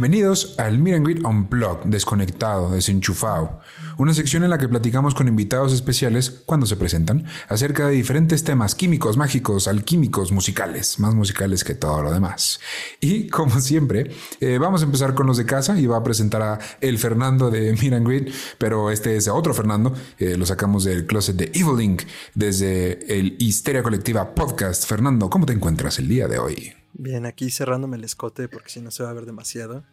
[0.00, 3.60] Bienvenidos al Meet Greet Unplugged, desconectado, desenchufado,
[3.98, 8.42] una sección en la que platicamos con invitados especiales, cuando se presentan, acerca de diferentes
[8.42, 12.60] temas químicos, mágicos, alquímicos, musicales, más musicales que todo lo demás.
[12.98, 14.10] Y como siempre,
[14.40, 17.50] eh, vamos a empezar con los de casa y va a presentar a el Fernando
[17.50, 21.78] de Meet Greet, pero este es otro Fernando, eh, lo sacamos del closet de Evil
[21.78, 22.04] Inc.
[22.34, 24.86] desde el Histeria Colectiva Podcast.
[24.86, 26.79] Fernando, ¿cómo te encuentras el día de hoy?
[26.92, 29.84] Bien, aquí cerrándome el escote porque si no se va a ver demasiado.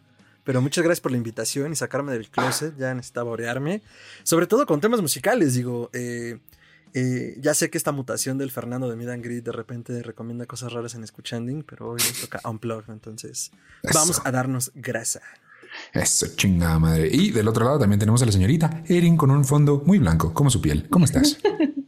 [0.44, 2.74] Pero muchas gracias por la invitación y sacarme del closet.
[2.78, 3.82] Ya necesitaba orearme.
[4.22, 5.90] Sobre todo con temas musicales, digo.
[5.92, 6.38] Eh,
[6.94, 10.72] eh, ya sé que esta mutación del Fernando de Midan Grid de repente recomienda cosas
[10.72, 13.50] raras en Escuchanding, pero hoy nos toca Unplug, entonces
[13.92, 15.20] vamos a darnos grasa.
[15.92, 17.10] Eso, chingada madre.
[17.12, 20.32] Y del otro lado también tenemos a la señorita Erin con un fondo muy blanco,
[20.32, 20.88] como su piel.
[20.88, 21.38] ¿Cómo estás?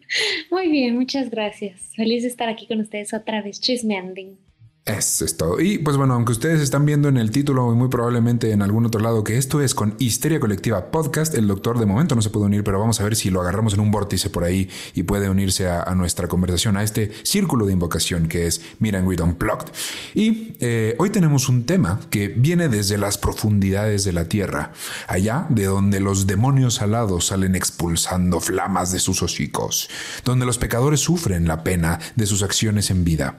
[0.50, 1.92] muy bien, muchas gracias.
[1.96, 4.49] Feliz de estar aquí con ustedes otra vez, chismeanding.
[4.86, 5.60] Eso es todo.
[5.60, 8.86] Y pues bueno, aunque ustedes están viendo en el título y muy probablemente en algún
[8.86, 12.30] otro lado que esto es con Histeria Colectiva Podcast, el doctor de momento no se
[12.30, 15.02] puede unir, pero vamos a ver si lo agarramos en un vórtice por ahí y
[15.02, 19.68] puede unirse a, nuestra conversación, a este círculo de invocación que es Miran We Unplugged.
[20.14, 24.72] Y eh, hoy tenemos un tema que viene desde las profundidades de la tierra,
[25.08, 29.90] allá de donde los demonios alados salen expulsando flamas de sus hocicos,
[30.24, 33.36] donde los pecadores sufren la pena de sus acciones en vida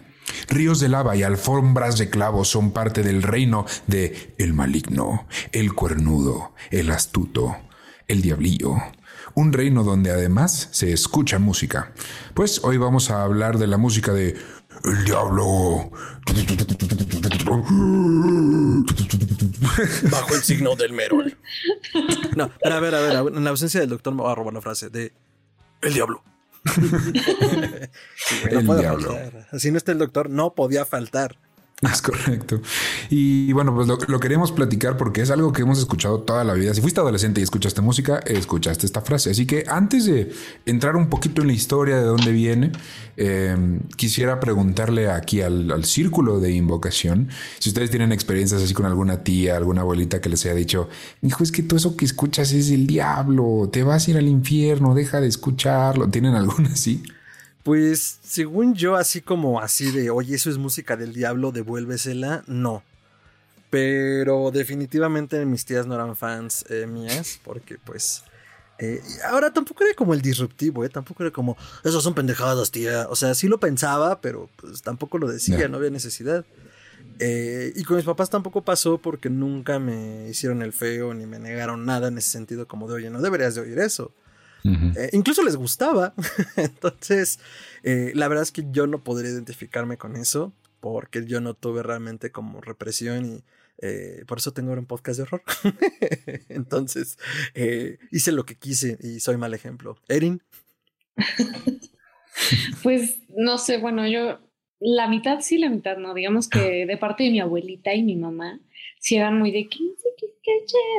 [0.48, 5.74] Ríos de lava y alfombras de clavos son parte del reino de el maligno, el
[5.74, 7.56] cuernudo, el astuto,
[8.08, 8.76] el diablillo.
[9.34, 11.94] Un reino donde además se escucha música.
[12.34, 14.36] Pues hoy vamos a hablar de la música de
[14.84, 15.92] el diablo.
[20.12, 21.38] Bajo el signo del Merol.
[22.36, 24.62] No, a ver, a ver, en la ausencia del doctor me voy a robar la
[24.62, 25.14] frase de
[25.82, 26.24] el diablo.
[28.50, 29.18] el diablo.
[29.52, 31.38] Así no está el doctor, no podía faltar.
[31.92, 32.62] Es correcto.
[33.10, 36.74] Y bueno, pues lo, queremos platicar porque es algo que hemos escuchado toda la vida.
[36.76, 39.32] Si fuiste adolescente y escuchaste música, escuchaste esta frase.
[39.32, 40.32] Así que antes de
[40.66, 42.72] entrar un poquito en la historia de dónde viene,
[43.18, 49.24] em, quisiera preguntarle aquí al, círculo de invocación si ustedes tienen experiencias así con alguna
[49.24, 50.90] tía, alguna abuelita que les haya dicho,
[51.24, 54.28] hijo, es que todo eso que escuchas es el diablo, te vas a ir al
[54.28, 56.08] infierno, deja de escucharlo.
[56.10, 57.04] ¿Tienen alguna así?
[57.64, 62.84] Pues según yo, así como así de, oye, eso es música del diablo, devuélvesela, no.
[63.70, 68.24] Pero definitivamente mis tías no eran fans eh, mías, porque pues...
[68.80, 69.00] Eh,
[69.30, 70.90] ahora tampoco era como el disruptivo, ¿eh?
[70.90, 73.06] Tampoco era como, esos son pendejadas, tía.
[73.10, 76.46] O sea, sí lo pensaba, pero pues tampoco lo decía, no había necesidad.
[77.20, 81.38] Eh, y con mis papás tampoco pasó porque nunca me hicieron el feo ni me
[81.38, 84.12] negaron nada en ese sentido como de, oye, no deberías de oír eso.
[84.64, 86.14] Eh, incluso les gustaba.
[86.58, 87.40] Entonces,
[87.84, 91.84] eh, la verdad es que yo no podría identificarme con eso porque yo no tuve
[91.84, 93.44] realmente como represión y
[93.84, 95.44] eh, por eso tengo ahora un podcast de horror.
[96.50, 97.18] Entonces,
[98.12, 99.98] hice lo que quise y soy mal ejemplo.
[100.08, 100.42] Erin.
[102.84, 104.40] pues no sé, bueno, yo
[104.80, 106.14] la mitad sí, la mitad no.
[106.14, 108.60] Digamos que de parte de mi abuelita y mi mamá,
[109.00, 110.02] si eran muy de 15,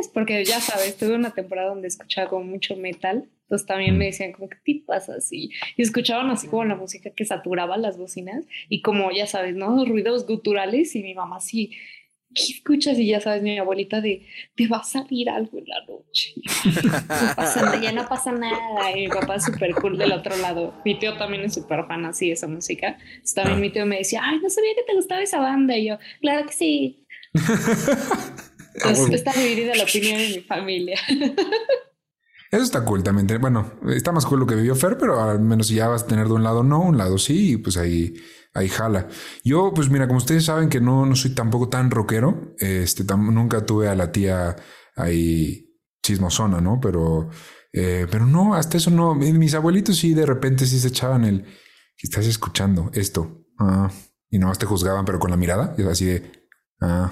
[0.00, 4.06] es, porque ya sabes, tuve una temporada donde escuchaba como mucho metal entonces también me
[4.06, 4.08] mm.
[4.08, 5.50] decían como, ¿qué te pasa así?
[5.76, 9.84] Y escuchaban así como la música que saturaba las bocinas y como, ya sabes, ¿no?
[9.84, 11.72] Ruidos guturales y mi mamá así,
[12.34, 12.98] ¿qué escuchas?
[12.98, 16.32] Y ya sabes, mi abuelita de, te va a salir algo en la noche.
[16.64, 18.96] no pasa nada, ya no pasa nada.
[18.96, 20.72] Y mi papá es súper cool del otro lado.
[20.86, 22.96] Mi tío también es súper fan así de esa música.
[23.00, 25.76] Entonces también mi tío me decía, ay, no sabía que te gustaba esa banda.
[25.76, 27.04] Y yo, claro que sí.
[28.76, 30.98] Entonces está dividida la opinión en mi familia.
[32.52, 33.40] Eso está cool también.
[33.40, 36.26] Bueno, está más cool lo que vivió Fer, pero al menos ya vas a tener
[36.26, 38.14] de un lado no, un lado sí, y pues ahí,
[38.52, 39.08] ahí jala.
[39.42, 43.64] Yo, pues mira, como ustedes saben que no, no soy tampoco tan rockero, este, nunca
[43.64, 44.54] tuve a la tía
[44.96, 46.78] ahí chismosona, ¿no?
[46.78, 47.30] Pero,
[47.72, 49.14] eh, pero no, hasta eso no.
[49.14, 51.44] Mis abuelitos sí de repente sí se echaban el,
[51.96, 53.90] que estás escuchando esto, ah,
[54.28, 56.48] y no te juzgaban, pero con la mirada, es así de,
[56.82, 57.10] ah,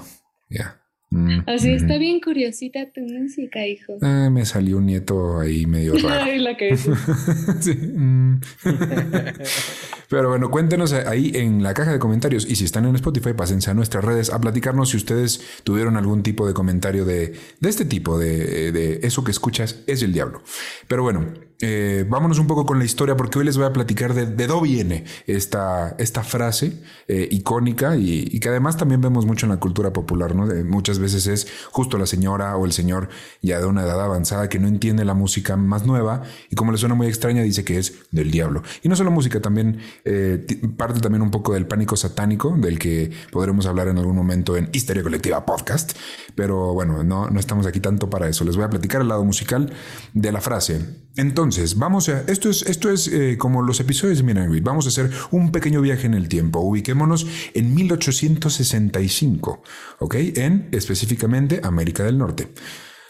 [0.51, 0.80] ya.
[1.11, 3.97] Mm, Mm, Así está bien curiosita tu música, hijo.
[4.01, 6.23] Ah, me salió un nieto ahí medio raro.
[6.23, 6.75] Ay, la que
[7.59, 8.39] Sí, mm.
[10.09, 13.71] Pero bueno, cuéntenos ahí en la caja de comentarios y si están en Spotify, pásense
[13.71, 17.85] a nuestras redes a platicarnos si ustedes tuvieron algún tipo de comentario de, de este
[17.85, 20.41] tipo, de, de eso que escuchas es el diablo.
[20.87, 21.25] Pero bueno,
[21.61, 24.47] eh, vámonos un poco con la historia porque hoy les voy a platicar de, de
[24.47, 26.73] dónde viene esta, esta frase
[27.07, 30.47] eh, icónica y, que además también vemos mucho en la cultura popular, ¿no?
[30.65, 33.09] Muchas veces es justo la señora o el señor
[33.41, 36.77] ya de una edad avanzada que no entiende la música más nueva y como le
[36.77, 38.63] suena muy extraña dice que es del diablo.
[38.81, 40.45] Y no solo música, también eh,
[40.77, 44.69] parte también un poco del pánico satánico, del que podremos hablar en algún momento en
[44.73, 45.93] Histeria Colectiva Podcast.
[46.35, 48.43] Pero bueno, no, no estamos aquí tanto para eso.
[48.45, 49.73] Les voy a platicar el lado musical
[50.13, 50.81] de la frase.
[51.17, 52.21] Entonces, vamos a...
[52.27, 54.63] Esto es, esto es eh, como los episodios de Mirangrid.
[54.63, 56.59] Vamos a hacer un pequeño viaje en el tiempo.
[56.59, 59.61] Ubiquémonos en 1865,
[59.99, 60.15] ¿ok?
[60.35, 62.49] En específicamente América del Norte.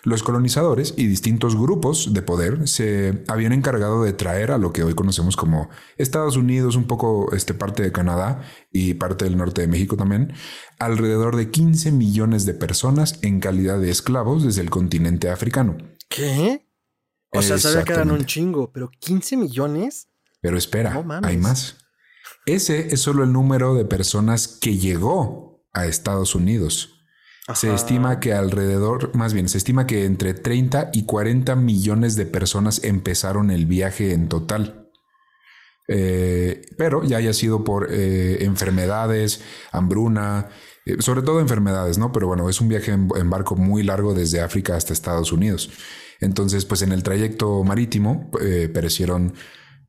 [0.03, 4.83] Los colonizadores y distintos grupos de poder se habían encargado de traer a lo que
[4.83, 8.41] hoy conocemos como Estados Unidos, un poco este, parte de Canadá
[8.71, 10.33] y parte del norte de México también,
[10.79, 15.77] alrededor de 15 millones de personas en calidad de esclavos desde el continente africano.
[16.09, 16.65] ¿Qué?
[17.33, 20.07] O sea, sabía que eran un chingo, pero 15 millones.
[20.42, 21.30] Pero espera, No mames.
[21.30, 21.78] hay más.
[22.45, 26.98] Ese es solo el número de personas que llegó a Estados Unidos.
[27.56, 32.25] Se estima que alrededor, más bien, se estima que entre 30 y 40 millones de
[32.25, 34.89] personas empezaron el viaje en total.
[35.88, 39.42] Eh, pero ya haya sido por eh, enfermedades,
[39.72, 40.50] hambruna,
[40.86, 42.12] eh, sobre todo enfermedades, ¿no?
[42.13, 45.69] Pero bueno, es un viaje en, en barco muy largo desde África hasta Estados Unidos.
[46.21, 49.33] Entonces, pues en el trayecto marítimo eh, perecieron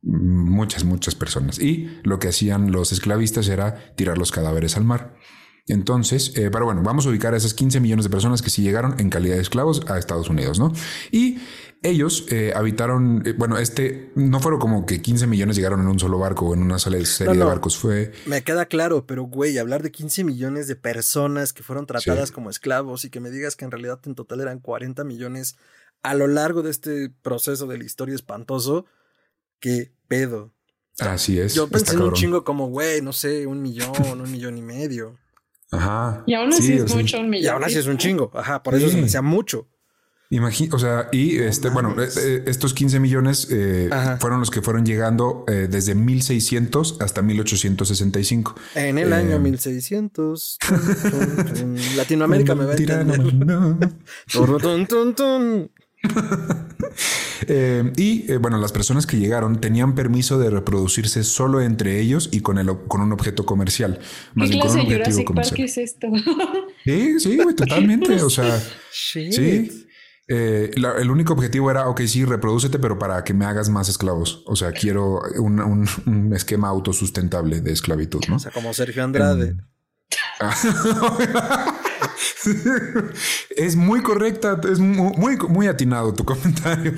[0.01, 1.59] muchas, muchas personas.
[1.59, 5.15] Y lo que hacían los esclavistas era tirar los cadáveres al mar.
[5.67, 8.61] Entonces, eh, pero bueno, vamos a ubicar a esas 15 millones de personas que sí
[8.61, 10.73] llegaron en calidad de esclavos a Estados Unidos, ¿no?
[11.09, 11.37] Y
[11.83, 15.99] ellos eh, habitaron, eh, bueno, este, no fueron como que 15 millones llegaron en un
[15.99, 18.11] solo barco o en una sola serie No, de barcos, fue...
[18.25, 22.33] Me queda claro, pero güey, hablar de 15 millones de personas que fueron tratadas Sí.
[22.35, 25.55] como esclavos y que me digas que en realidad en total eran 40 millones
[26.03, 28.85] a lo largo de este proceso de la historia espantoso,
[29.59, 30.53] qué pedo.
[30.99, 31.55] Así es.
[31.55, 33.91] Yo está pensé en un chingo como, güey, no sé, un millón,
[34.21, 35.17] un millón y medio.
[35.71, 36.23] Ajá.
[36.27, 37.43] Y aún así Sí, es o sea, mucho un millón.
[37.45, 38.29] Y aún así es un chingo.
[38.35, 39.67] Ajá, por eso se me hacía mucho.
[40.29, 43.89] Imagi- o sea, y este, bueno, eh, eh, estos 15 millones eh,
[44.19, 48.55] fueron los que fueron llegando eh, desde 1600 hasta 1865.
[48.75, 50.57] En el Eh, año 1600.
[50.59, 50.79] tun,
[51.11, 53.45] tun, tun, Latinoamérica me va a Tirano, entender.
[53.47, 53.79] no.
[57.47, 62.29] Eh, y eh, bueno, las personas que llegaron tenían permiso de reproducirse solo entre ellos
[62.31, 63.99] y con, el, con un objeto comercial.
[64.33, 66.07] Más ¿Qué bien con clase un objetivo Park es esto?
[66.85, 68.21] Sí, sí, güey, totalmente.
[68.21, 68.61] O sea,
[68.93, 69.33] Shit.
[69.33, 69.85] sí.
[70.29, 73.89] Eh, la- el único objetivo era, ok, sí, reprodúcete, pero para que me hagas más
[73.89, 74.43] esclavos.
[74.45, 78.37] O sea, quiero un, un- un esquema autosustentable de esclavitud, ¿no?
[78.37, 79.57] O sea, como Sergio Andrade.
[80.39, 81.81] Ah.
[83.55, 86.93] es muy correcta, es mu- muy, muy atinado tu comentario.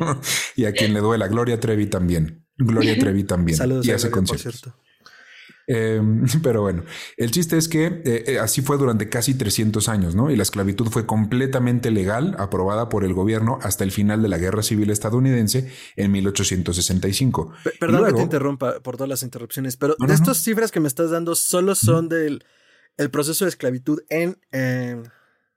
[0.56, 2.44] y a quien le duela, Gloria Trevi también.
[2.56, 3.56] Gloria Trevi también.
[3.58, 4.60] Saludos y a hace Gloria, por conciertos.
[4.62, 4.78] cierto.
[5.72, 6.02] Eh,
[6.42, 6.82] pero bueno,
[7.16, 10.28] el chiste es que eh, eh, así fue durante casi 300 años, ¿no?
[10.28, 14.38] Y la esclavitud fue completamente legal, aprobada por el gobierno hasta el final de la
[14.38, 17.52] Guerra Civil estadounidense en 1865.
[17.62, 20.24] Pe- Perdón que Luego- te interrumpa por todas las interrupciones, pero No, de no, no.
[20.24, 22.44] estas cifras que me estás dando solo son del
[22.96, 25.02] el proceso de esclavitud en eh,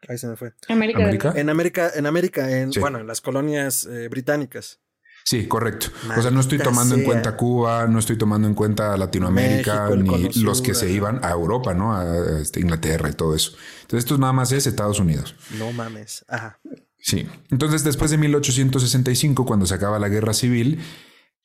[0.07, 0.53] ahí se me fue.
[0.69, 0.99] América.
[1.35, 2.79] En América, en América, en Sí.
[2.79, 4.79] bueno, en las colonias eh, británicas.
[5.25, 5.87] Sí, correcto.
[6.17, 10.17] o sea, no estoy tomando en cuenta Cuba, no estoy tomando en cuenta Latinoamérica, México,
[10.17, 11.95] ni los que se iban a Europa, ¿no?
[11.95, 13.55] A este, Inglaterra y todo eso.
[13.83, 15.33] Entonces, esto nada más es Estados Unidos.
[15.57, 16.25] No mames.
[16.27, 16.59] Ajá.
[16.99, 17.25] Sí.
[17.51, 20.81] Entonces, después de 1865, cuando se acaba la guerra civil,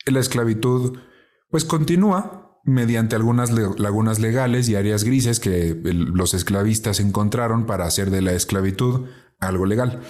[0.06, 0.98] la esclavitud,
[1.48, 8.10] pues continúa mediante algunas lagunas legales y áreas grises que los esclavistas encontraron para hacer
[8.10, 9.06] de la esclavitud
[9.40, 10.00] algo legal.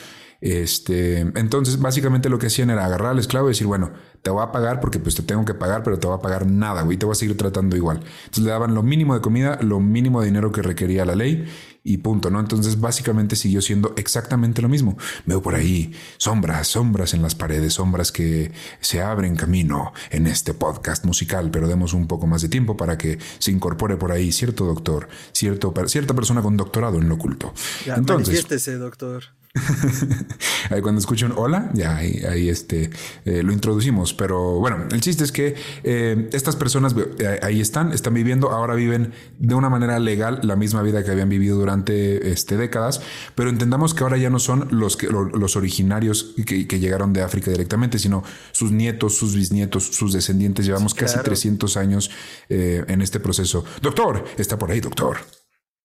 [0.41, 3.91] Este, entonces, básicamente lo que hacían era agarrar al esclavo y decir, bueno,
[4.23, 6.47] te voy a pagar porque pues te tengo que pagar, pero te voy a pagar
[6.47, 7.99] nada, güey, te voy a seguir tratando igual.
[8.25, 11.47] Entonces le daban lo mínimo de comida, lo mínimo de dinero que requería la ley
[11.89, 12.39] y punto, ¿no?
[12.39, 14.99] Entonces básicamente siguió siendo exactamente lo mismo.
[15.25, 20.53] Veo por ahí sombras, sombras en las paredes, sombras que se abren camino en este
[20.53, 24.33] podcast musical, pero demos un poco más de tiempo para que se incorpore por ahí
[24.33, 27.55] cierto doctor, cierto, cierta persona con doctorado en lo oculto.
[27.87, 28.47] Ya, Entonces,
[28.79, 29.38] doctor.
[30.71, 32.91] ahí cuando escuchen hola, ya ahí, ahí este,
[33.25, 34.15] eh, lo introducimos.
[34.15, 38.75] Pero bueno, el chiste es que eh, estas personas eh, ahí están, están viviendo, ahora
[38.75, 43.01] viven de una manera legal la misma vida que habían vivido durante este, décadas,
[43.35, 47.51] pero entendamos que ahora ya no son los, que, los originarios que, llegaron de África
[47.51, 48.23] directamente, sino
[48.53, 50.65] sus nietos, sus bisnietos, sus descendientes.
[50.65, 52.11] Llevamos casi 300 años
[52.49, 53.65] en este proceso.
[53.83, 55.19] Doctor, está por ahí, doctor.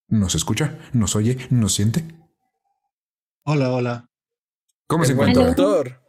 [0.10, 0.78] ¿Nos escucha?
[0.94, 1.38] ¿Nos oye?
[1.50, 2.04] ¿Nos siente?
[3.46, 4.10] Hola, hola.
[4.88, 5.48] ¿Cómo se encuentra?
[5.48, 6.02] Doctor.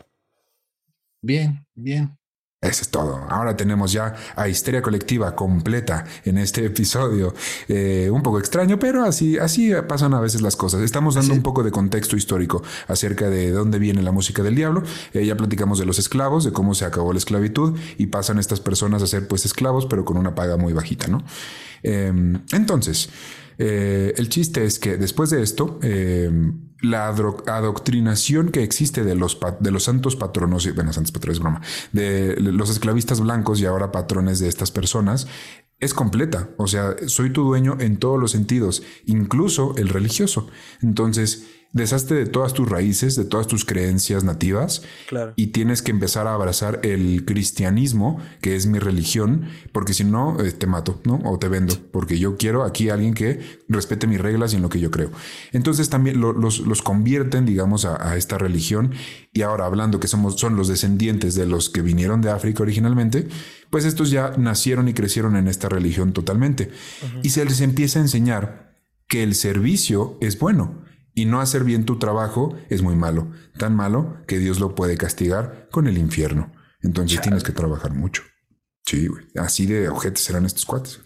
[1.20, 2.16] Bien, bien.
[2.60, 3.26] Eso es todo.
[3.28, 7.34] Ahora tenemos ya a Histeria Colectiva completa en este episodio.
[7.66, 10.80] Eh, un poco extraño, pero así, así pasan a veces las cosas.
[10.82, 14.84] Estamos dando un poco de contexto histórico acerca de dónde viene la música del diablo.
[15.12, 18.60] Eh, ya platicamos de los esclavos, de cómo se acabó la esclavitud y pasan estas
[18.60, 21.24] personas a ser pues esclavos, pero con una paga muy bajita, ¿no?
[21.82, 23.10] Em, entonces,
[23.58, 29.38] eh, el chiste es que después de esto, em, la adoctrinación que existe de los,
[29.60, 31.62] de los santos patronos, bueno, santos patrones, broma,
[31.92, 35.26] de los esclavistas blancos y ahora patrones de estas personas,
[35.80, 36.50] es completa.
[36.56, 40.48] O sea, soy tu dueño en todos los sentidos, incluso el religioso.
[40.82, 44.82] Entonces, deshazte de todas tus raíces, de todas tus creencias nativas
[45.34, 50.40] y tienes que empezar a abrazar el cristianismo, que es mi religión, porque si no,
[50.40, 51.20] eh, te mato, ¿no?
[51.24, 54.62] O te vendo, porque yo quiero aquí a alguien que respete mis reglas y en
[54.62, 55.10] lo que yo creo.
[55.52, 58.92] Entonces también los, los, convierten, digamos, a, esta religión
[59.32, 63.26] y ahora hablando que somos, son los descendientes de los que vinieron de África originalmente,
[63.70, 66.70] pues estos ya nacieron y crecieron en esta religión totalmente.
[67.24, 68.76] Y se les empieza a enseñar
[69.08, 70.83] que el servicio es bueno
[71.14, 74.96] y no hacer bien tu trabajo es muy malo, tan malo que Dios lo puede
[74.96, 76.52] castigar con el infierno.
[76.82, 78.22] Entonces tienes que trabajar mucho.
[78.84, 79.24] Sí, güey.
[79.36, 81.00] Así de ojetes serán estos cuates.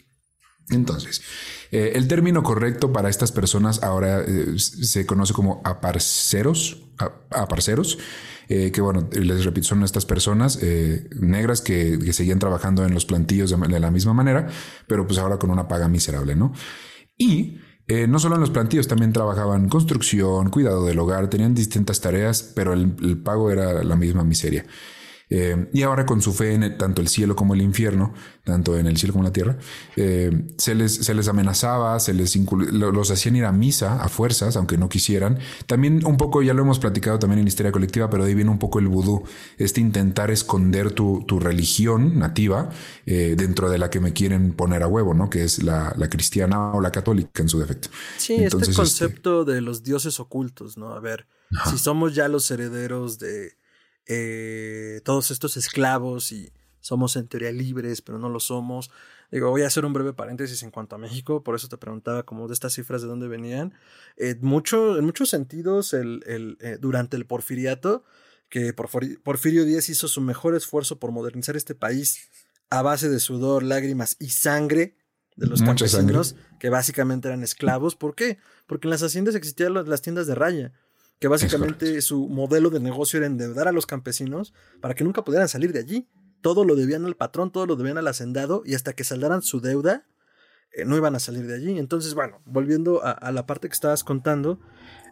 [0.70, 1.22] Entonces,
[1.70, 6.82] eh, el término correcto para estas personas ahora eh, se conoce como aparceros,
[7.30, 7.98] aparceros,
[8.48, 10.58] eh, que bueno, les repito, son estas personas
[11.20, 14.48] negras que, que, seguían trabajando en los plantillos de, de, la misma manera,
[14.86, 16.52] pero pues ahora con una paga miserable, ¿no?
[17.16, 17.58] Y
[17.88, 22.42] eh, no solo en los plantíos, también trabajaban construcción, cuidado del hogar, tenían distintas tareas,
[22.54, 24.64] pero el pago era la misma miseria.
[25.30, 28.86] Eh, y ahora con su fe en tanto el cielo como el infierno, tanto en
[28.86, 29.58] el cielo como en la tierra,
[29.96, 32.34] eh, se, les, se les amenazaba, se les
[32.72, 35.38] los hacían ir a misa a fuerzas, aunque no quisieran.
[35.66, 38.58] También un poco, ya lo hemos platicado también en Historia Colectiva, pero ahí viene un
[38.58, 39.24] poco el vudú,
[39.58, 42.70] este intentar esconder tu, tu religión nativa
[43.06, 45.28] eh, dentro de la que me quieren poner a huevo, ¿no?
[45.28, 47.88] Que es la, la cristiana o la católica en su defecto.
[48.16, 50.94] Sí, este, este concepto de los dioses ocultos, ¿no?
[50.94, 51.26] A ver,
[51.70, 53.52] si somos ya los herederos de
[54.08, 56.50] eh, todos estos esclavos y
[56.80, 58.90] somos en teoría libres, pero no lo somos.
[59.30, 62.22] Digo, voy a hacer un breve paréntesis en cuanto a México, por eso te preguntaba
[62.22, 63.74] como de estas cifras de dónde venían.
[64.16, 68.04] Eh, mucho, en muchos sentidos, el, el, eh, durante el porfiriato,
[68.48, 72.30] que Porfirio Díaz hizo su mejor esfuerzo por modernizar este país
[72.70, 74.96] a base de sudor, lágrimas y sangre
[75.36, 77.94] de los campesinos, que básicamente eran esclavos.
[77.94, 78.38] ¿Por qué?
[78.66, 80.72] Porque en las haciendas existían las tiendas de raya
[81.18, 85.48] que básicamente su modelo de negocio era endeudar a los campesinos para que nunca pudieran
[85.48, 86.08] salir de allí.
[86.40, 89.60] Todo lo debían al patrón, todo lo debían al hacendado y hasta que saldaran su
[89.60, 90.06] deuda
[90.72, 91.78] eh, no iban a salir de allí.
[91.78, 94.60] Entonces, bueno, volviendo a, la parte que estabas contando,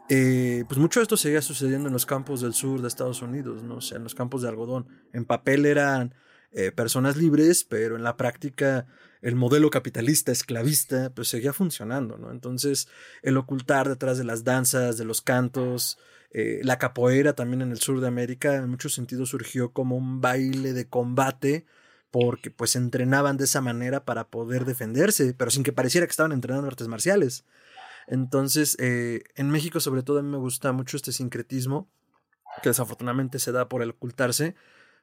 [0.09, 3.65] eh, pues mucho de esto seguía sucediendo en los campos del sur de Estados Unidos,
[3.65, 3.77] ¿no?
[3.77, 4.87] O sea, en los campos de algodón.
[5.13, 6.15] En papel eran
[6.53, 8.87] eh, personas libres, pero en la práctica
[9.23, 12.31] el modelo capitalista esclavista pues seguía funcionando, ¿no?
[12.31, 12.89] Entonces
[13.23, 15.99] el ocultar detrás de las danzas, de los cantos,
[16.31, 20.21] eh, la capoeira también en el sur de América en muchos sentidos surgió como un
[20.21, 21.67] baile de combate
[22.11, 26.33] porque pues entrenaban de esa manera para poder defenderse, pero sin que pareciera que estaban
[26.33, 27.45] entrenando artes marciales.
[28.07, 31.91] Entonces, eh, en México sobre todo a mí me gusta mucho este sincretismo,
[32.63, 34.55] que desafortunadamente se da por ocultarse,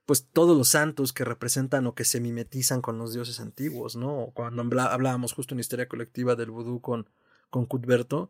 [0.06, 4.32] pues todos los santos que representan o que se mimetizan con los dioses antiguos, ¿no?
[4.34, 7.10] Cuando hablábamos justo en Historia Colectiva del vudú con,
[7.50, 8.30] con Cuthberto,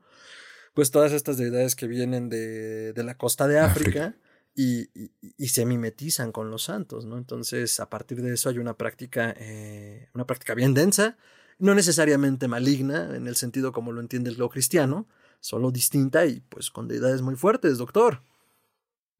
[0.74, 4.16] pues todas estas deidades que vienen de, de la costa de África,
[4.56, 4.92] Y,
[5.40, 7.18] y, se mimetizan con los santos, ¿no?
[7.18, 11.18] Entonces, a partir de eso hay una práctica, eh, una práctica bien densa,
[11.58, 15.08] no necesariamente maligna, en el sentido como lo entiende el lo cristiano,
[15.40, 18.22] solo distinta y pues con deidades muy fuertes, doctor.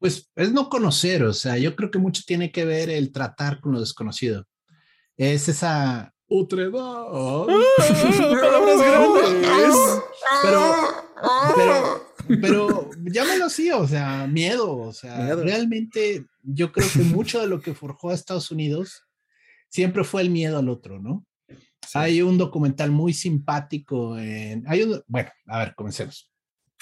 [0.04, 3.58] Pues es no conocer, o sea, yo creo que mucho tiene que ver el tratar
[3.62, 4.44] con lo desconocido.
[5.16, 6.74] Es esa otredad.
[7.72, 9.76] Palabras grandes.
[10.42, 10.76] Pero,
[11.56, 12.02] pero,
[12.42, 17.62] pero llámalo así, o sea, miedo, o sea, realmente yo creo que mucho de lo
[17.62, 19.06] que forjó a Estados Unidos
[19.70, 21.24] siempre fue el miedo al otro, ¿no?
[21.94, 26.30] Hay un documental muy simpático en, hay un, bueno, a ver, comencemos.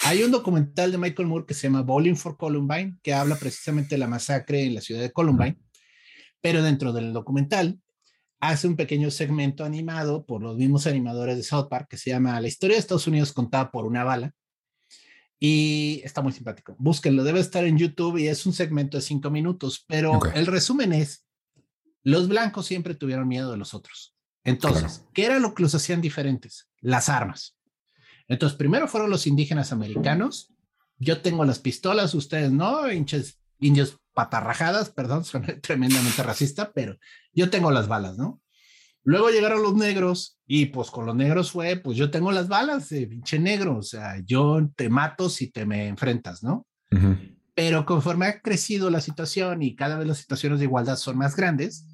[0.05, 3.95] Hay un documental de Michael Moore que se llama Bowling for Columbine, que habla precisamente
[3.95, 5.57] de la masacre en la ciudad de Columbine,
[6.41, 7.79] pero dentro del documental
[8.41, 12.39] hace un pequeño segmento animado por los mismos animadores de South Park que se llama
[12.41, 14.33] La historia de Estados Unidos contada por una bala.
[15.39, 16.75] Y está muy simpático.
[16.77, 20.91] Búsquenlo, debe estar en YouTube y es un segmento de cinco minutos, pero el resumen
[20.91, 21.25] es,
[22.03, 24.13] los blancos siempre tuvieron miedo de los otros.
[24.43, 26.69] Entonces, ¿qué era lo que los hacían diferentes?
[26.81, 27.57] Las armas.
[28.27, 30.53] Entonces, primero fueron los indígenas americanos.
[30.97, 36.97] Yo tengo las pistolas, ustedes no, hinches, indios patarrajadas, perdón, suena tremendamente racista, pero
[37.33, 38.41] yo tengo las balas, ¿no?
[39.05, 42.87] Luego llegaron los negros y pues con los negros fue, pues yo tengo las balas
[42.87, 46.65] de pinche negro, o sea, yo te mato si te me enfrentas, ¿no?
[47.53, 51.35] Pero conforme ha crecido la situación y cada vez las situaciones de igualdad son más
[51.35, 51.85] grandes,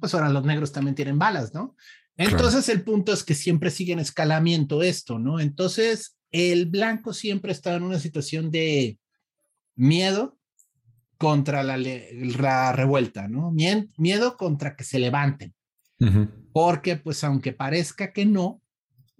[0.00, 1.76] pues ahora los negros también tienen balas, ¿no?
[2.16, 5.38] Entonces el punto es que siempre sigue en escalamiento esto, ¿no?
[5.38, 8.98] Entonces el blanco siempre está en una situación de
[9.74, 10.38] miedo
[11.18, 13.52] contra la, la revuelta, ¿no?
[13.52, 15.54] Miedo contra que se levanten.
[16.52, 18.60] Porque pues aunque parezca que no,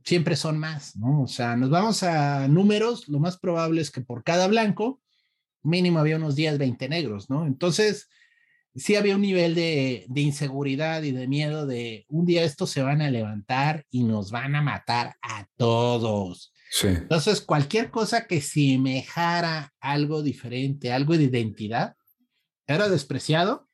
[0.04, 1.22] siempre son más, ¿no?
[1.22, 5.00] O sea, nos vamos a números, lo más probable es que por cada blanco,
[5.62, 7.46] mínimo había unos 10, 20 negros, ¿no?
[7.46, 8.08] Entonces,
[8.76, 13.00] sí había un nivel de, inseguridad y de miedo de un día estos se van
[13.00, 16.52] a levantar y nos van a matar a todos.
[16.70, 16.88] Sí.
[16.88, 21.96] Entonces, cualquier cosa que semejara algo diferente, algo de identidad,
[22.66, 23.68] era despreciado,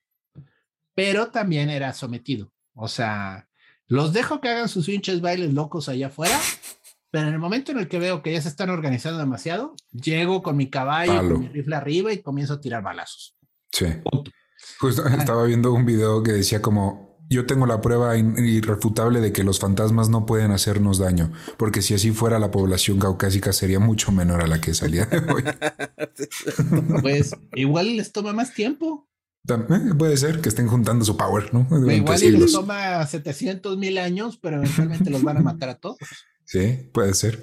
[0.95, 2.53] pero también era sometido.
[2.75, 3.49] O sea,
[3.87, 6.39] los dejo que hagan sus pinches bailes locos allá afuera,
[7.11, 10.43] pero en el momento en el que veo que ya se están organizando demasiado, llego
[10.43, 13.37] con mi caballo, con mi rifle arriba y comienzo a tirar balazos.
[13.71, 13.87] Sí.
[14.83, 19.45] Justo estaba viendo un video que decía como yo tengo la prueba irrefutable de que
[19.45, 24.11] los fantasmas no pueden hacernos daño, porque si así fuera la población caucásica sería mucho
[24.11, 25.45] menor a la que salía de hoy.
[27.01, 29.09] pues igual les toma más tiempo.
[29.47, 31.67] También puede ser que estén juntando su power, ¿no?
[31.91, 35.99] igual les toma 700 mil años, pero eventualmente los van a matar a todos.
[36.45, 37.41] Sí, puede ser.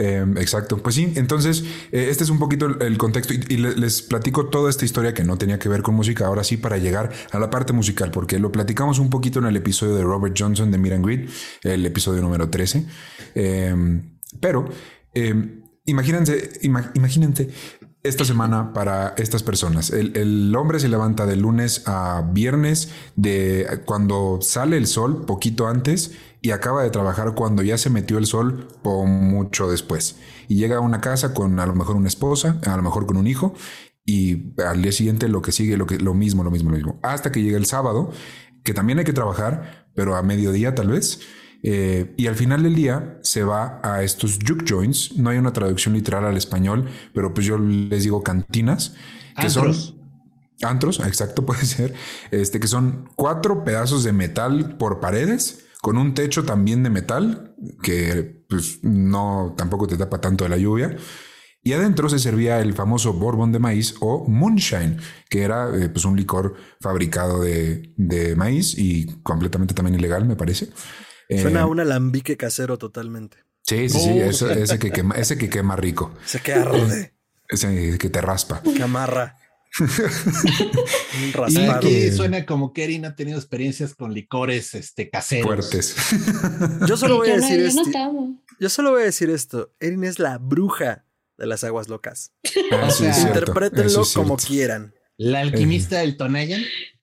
[0.00, 0.78] Em, exacto.
[0.78, 4.86] Pues sí, entonces eh, este es un poquito el, contexto y, les platico toda esta
[4.86, 7.74] historia que no tenía que ver con música, ahora sí para llegar a la parte
[7.74, 11.28] musical, porque lo platicamos un poquito en el episodio de Robert Johnson de Miran Grid,
[11.64, 12.86] el episodio número 13.
[13.34, 14.70] Em, pero
[15.12, 17.50] em, imagínense, imagínense
[18.02, 19.90] esta semana para estas personas.
[19.90, 25.68] El, el, hombre se levanta de lunes a viernes, de cuando sale el sol, poquito
[25.68, 30.16] antes, y acaba de trabajar cuando ya se metió el sol o mucho después.
[30.48, 33.16] Y llega a una casa con a lo mejor una esposa, a lo mejor con
[33.16, 33.54] un hijo,
[34.06, 36.98] y al día siguiente lo que sigue, lo, que, lo mismo, lo mismo, lo mismo.
[37.02, 38.10] Hasta que llega el sábado,
[38.64, 41.20] que también hay que trabajar, pero a mediodía tal vez.
[41.62, 45.16] Eh, y al final del día se va a estos juke joints.
[45.16, 48.94] No hay una traducción literal al español, pero pues yo les digo cantinas,
[49.38, 49.74] que son
[50.62, 51.94] antros, exacto, puede ser,
[52.30, 57.54] este, que son cuatro pedazos de metal por paredes con un techo también de metal,
[57.82, 60.96] que pues no tampoco te tapa tanto de la lluvia.
[61.62, 64.96] Y adentro se servía el famoso bourbon de maíz o moonshine,
[65.28, 70.70] que era eh, pues un licor fabricado de, maíz y completamente también ilegal, me parece.
[71.28, 73.38] Suena a eh, un alambique casero totalmente.
[73.62, 76.12] Sí, sí, sí, ese, que quema, ese que quema rico.
[76.24, 77.14] Ese que arde.
[77.48, 78.62] Ese que te raspa.
[78.62, 79.36] Que amarra.
[81.48, 85.46] y que suena como que Erin ha tenido experiencias con licores este, caseros.
[85.46, 85.96] Fuertes.
[86.88, 87.82] Yo solo voy a decir esto.
[88.58, 89.72] Yo solo voy a decir esto.
[89.80, 91.04] Erin es la bruja
[91.38, 92.32] de las aguas locas.
[92.72, 94.94] Ah, o sea, interprétenlo como quieran.
[95.16, 96.62] La alquimista del Tonayan.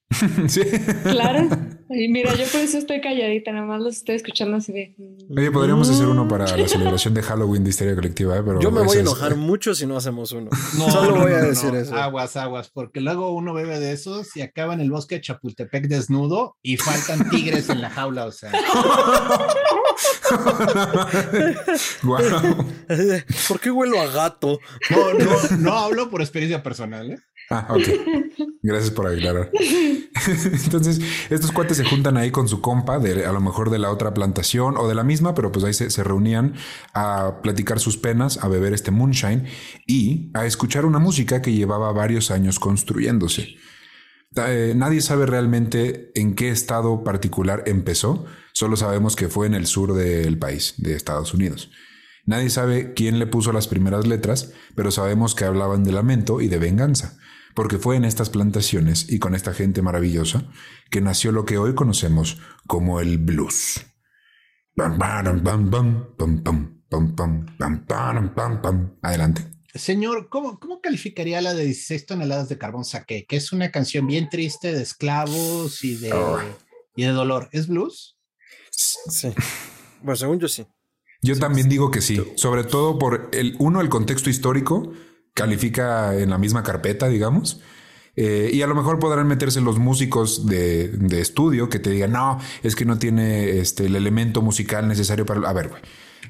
[0.47, 0.61] sí.
[1.03, 1.49] Claro.
[1.89, 4.95] Y mira, yo por eso estoy calladita, nada más los estoy escuchando así de.
[4.97, 5.37] Mm".
[5.37, 8.41] Oye, podríamos hacer uno para la celebración de Halloween de Histeria Colectiva, ¿eh?
[8.45, 8.59] pero.
[8.59, 10.49] Yo me voy a enojar mucho si no hacemos uno.
[10.77, 11.95] No, Solo voy a decir eso.
[11.95, 15.87] Aguas, aguas, porque luego uno bebe de esos y acaba en el bosque de Chapultepec
[15.87, 18.51] desnudo y faltan tigres en la jaula, o sea.
[23.47, 24.59] ¿Por qué huelo a gato?
[24.89, 27.19] No, no, no hablo por experiencia personal, ¿eh?
[27.49, 27.83] Ah, ok.
[28.61, 29.51] Gracias por aclarar.
[30.27, 33.89] Entonces, estos cuates se juntan ahí con su compa, de, a lo mejor de la
[33.91, 36.55] otra plantación o de la misma, pero pues ahí se, reunían
[36.93, 39.45] a platicar sus penas, a beber este moonshine
[39.85, 43.55] y a escuchar una música que llevaba varios años construyéndose.
[44.35, 49.67] Eh, nadie sabe realmente en qué estado particular empezó, solo sabemos que fue en el
[49.67, 51.71] sur del país, de Estados Unidos.
[52.25, 56.49] Nadie sabe quién le puso las primeras letras, pero sabemos que hablaban de lamento y
[56.49, 57.17] de venganza
[57.57, 60.47] porque fue en estas plantaciones y con esta gente maravillosa
[60.91, 63.83] que nació lo que hoy conocemos como el blues.
[64.75, 66.13] pam, pam, pam, pam,
[68.35, 68.99] pam, pam.
[69.01, 69.41] Adelante.
[69.73, 73.25] Señor, ¿cómo, ¿cómo calificaría la de 16 toneladas de carbón saqué?
[73.25, 76.37] Que es una canción bien triste de esclavos y de, Oh.
[76.95, 77.49] y de dolor.
[77.53, 78.19] ¿Es blues?
[78.69, 79.29] Sí.
[80.03, 80.67] Bueno, según yo sí.
[81.23, 84.93] Yo también digo que sí, sobre todo por el uno, el contexto histórico,
[85.41, 87.61] califica en la misma carpeta, digamos.
[88.15, 92.11] Eh, y a lo mejor podrán meterse los músicos de, de estudio que te digan,
[92.13, 95.47] no, es que no tiene este, el elemento musical necesario para...
[95.47, 95.81] A ver, güey.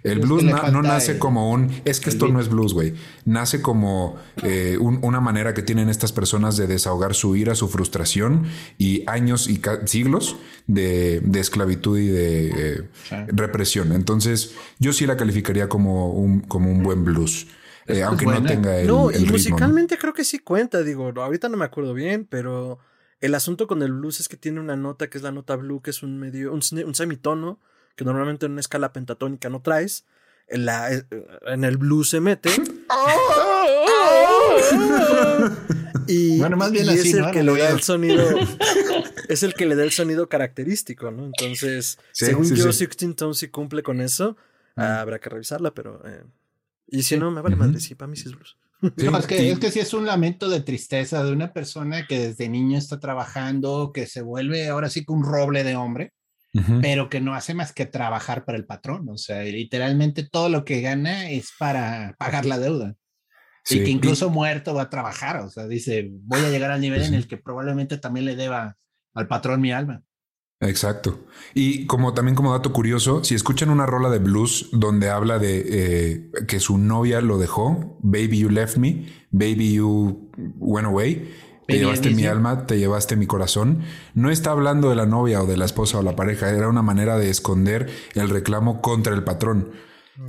[0.04, 1.72] El Es blues na- no nace el- como un...
[1.86, 2.93] Es que esto no es blues, güey.
[3.24, 7.70] Nace como eh, un- una manera que tienen estas personas de desahogar su ira, su
[7.70, 8.43] frustración
[8.78, 10.36] y años y siglos
[10.67, 12.82] de, de esclavitud y de eh,
[13.28, 13.93] represión.
[13.93, 17.48] Entonces, yo sí la calificaría como un, como un buen blues.
[17.88, 19.32] Eh, aunque no tenga el, no, el y ritmo, ¿no?
[19.34, 22.80] musicalmente creo que sí cuenta, digo, ahorita no me acuerdo bien, pero
[23.21, 25.82] el asunto con el blues es que tiene una nota que es la nota blue,
[25.82, 27.60] que es un medio, un, semitono,
[27.95, 30.06] que normalmente en una escala pentatónica no traes.
[30.50, 31.04] En, la, eh,
[31.47, 32.50] en el blues se mete.
[36.08, 37.32] y, Bueno, más bien y así, es el ¿no?
[37.32, 38.23] que le da el sonido.
[39.30, 41.26] es el que le da el sonido característico, ¿no?
[41.26, 42.80] Entonces, Sí, según sí, yo, sí.
[42.80, 44.38] Sixteen Tones sí cumple con eso.
[44.76, 46.02] Ah, habrá que revisarla, pero.
[46.06, 46.23] eh,
[46.88, 47.17] y si Sí.
[47.19, 47.65] no, me vale Ujú.
[47.65, 48.58] madre, sí, para mí sí es blues.
[48.97, 51.52] Sí, No, es que, y- es que sí es un lamento de tristeza de una
[51.54, 55.76] persona que desde niño está trabajando, que se vuelve ahora sí que un roble de
[55.76, 56.13] hombre,
[56.54, 56.80] Ujú.
[56.82, 59.10] pero que no hace más que trabajar para el patrón.
[59.10, 62.93] O sea, literalmente todo lo que gana es para pagar la deuda.
[63.63, 63.80] Sí.
[63.80, 65.38] Y que incluso muerto va a trabajar.
[65.41, 67.17] O sea, dice, voy a llegar al nivel Pues en sí.
[67.17, 68.78] el que probablemente también le deba
[69.13, 70.04] al patrón mi alma.
[70.60, 71.28] Exacto.
[71.54, 75.65] Y como también como dato curioso, si escuchan una rola de blues donde habla de
[75.67, 81.15] eh, que su novia lo dejó, Baby You Left Me, Baby You Went Away,
[81.67, 83.84] te Baby, llevaste mi alma, te llevaste mi corazón,
[84.15, 86.82] no está hablando de la novia o de la esposa o la pareja, era una
[86.82, 89.72] manera de esconder el reclamo contra el patrón.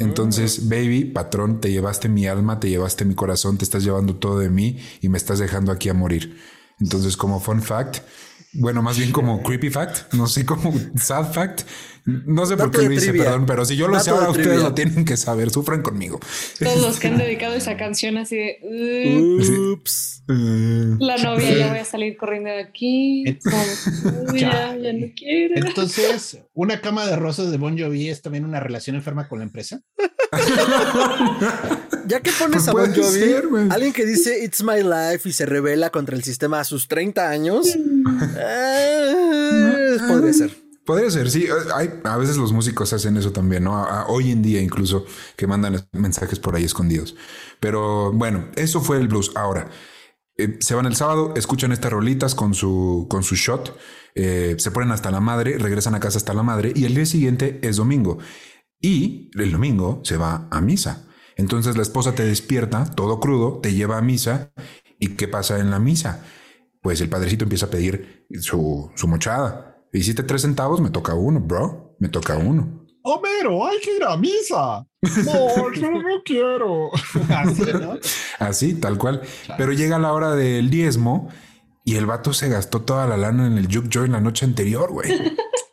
[0.00, 4.38] Entonces, baby, patrón, te llevaste mi alma, te llevaste mi corazón, te estás llevando todo
[4.38, 6.38] de mí y me estás dejando aquí a morir.
[6.78, 8.02] Entonces, como fun fact,
[8.54, 11.62] bueno, más bien como creepy fact, no sé, como sad fact,
[12.04, 13.24] no sé por qué lo hice, trivia.
[13.24, 14.68] perdón, pero si yo lo sé Dato ahora, ustedes trivia.
[14.68, 16.18] lo tienen que saber, sufran conmigo.
[16.58, 20.22] Todos los que han dedicado esa canción así de "Uh, Ups.
[20.30, 23.24] Eh, la novia ya voy a salir corriendo de aquí.
[23.44, 25.54] Como, "Uy, ya, ya no quiero.
[25.56, 29.44] Entonces, una cama de rosas de Bon Jovi es también una relación enferma con la
[29.44, 29.80] empresa.
[32.06, 33.68] Ya que pones Pues a Bon puede Jovi, ser, güey.
[33.70, 37.28] alguien que dice It's my life y se revela contra el sistema a sus 30
[37.28, 37.66] años,
[38.38, 40.56] eh, podría ser.
[40.86, 41.44] Podría ser, sí.
[41.44, 43.76] eh, Hay, a veces los músicos hacen eso también, ¿no?
[43.76, 45.04] A- a- hoy en día incluso
[45.36, 47.14] que mandan mensajes por ahí escondidos.
[47.60, 49.32] Pero bueno, eso fue el blues.
[49.34, 49.68] Ahora,
[50.38, 53.76] eh, se van el sábado, escuchan estas rolitas con su, con su shot,
[54.14, 57.04] eh, se ponen hasta la madre, regresan a casa hasta la madre y el día
[57.04, 58.18] siguiente es domingo.
[58.80, 61.04] Y el domingo se va a misa.
[61.36, 64.52] Entonces la esposa te despierta, todo crudo, te lleva a misa.
[64.98, 66.24] ¿Y qué pasa en la misa?
[66.82, 69.84] Pues el padrecito empieza a pedir su, su mochada.
[69.92, 71.96] Hiciste tres centavos, me toca uno, bro.
[71.98, 72.86] Me toca uno.
[73.02, 74.86] Homero, hay que ir a misa.
[75.24, 76.90] No, yo no quiero.
[77.28, 77.96] Así, ¿no?
[78.38, 79.20] Así, tal cual.
[79.20, 79.54] Claro.
[79.56, 81.28] Pero llega la hora del diezmo
[81.84, 84.92] y el vato se gastó toda la lana en el Juke Joy la noche anterior,
[84.92, 85.10] güey.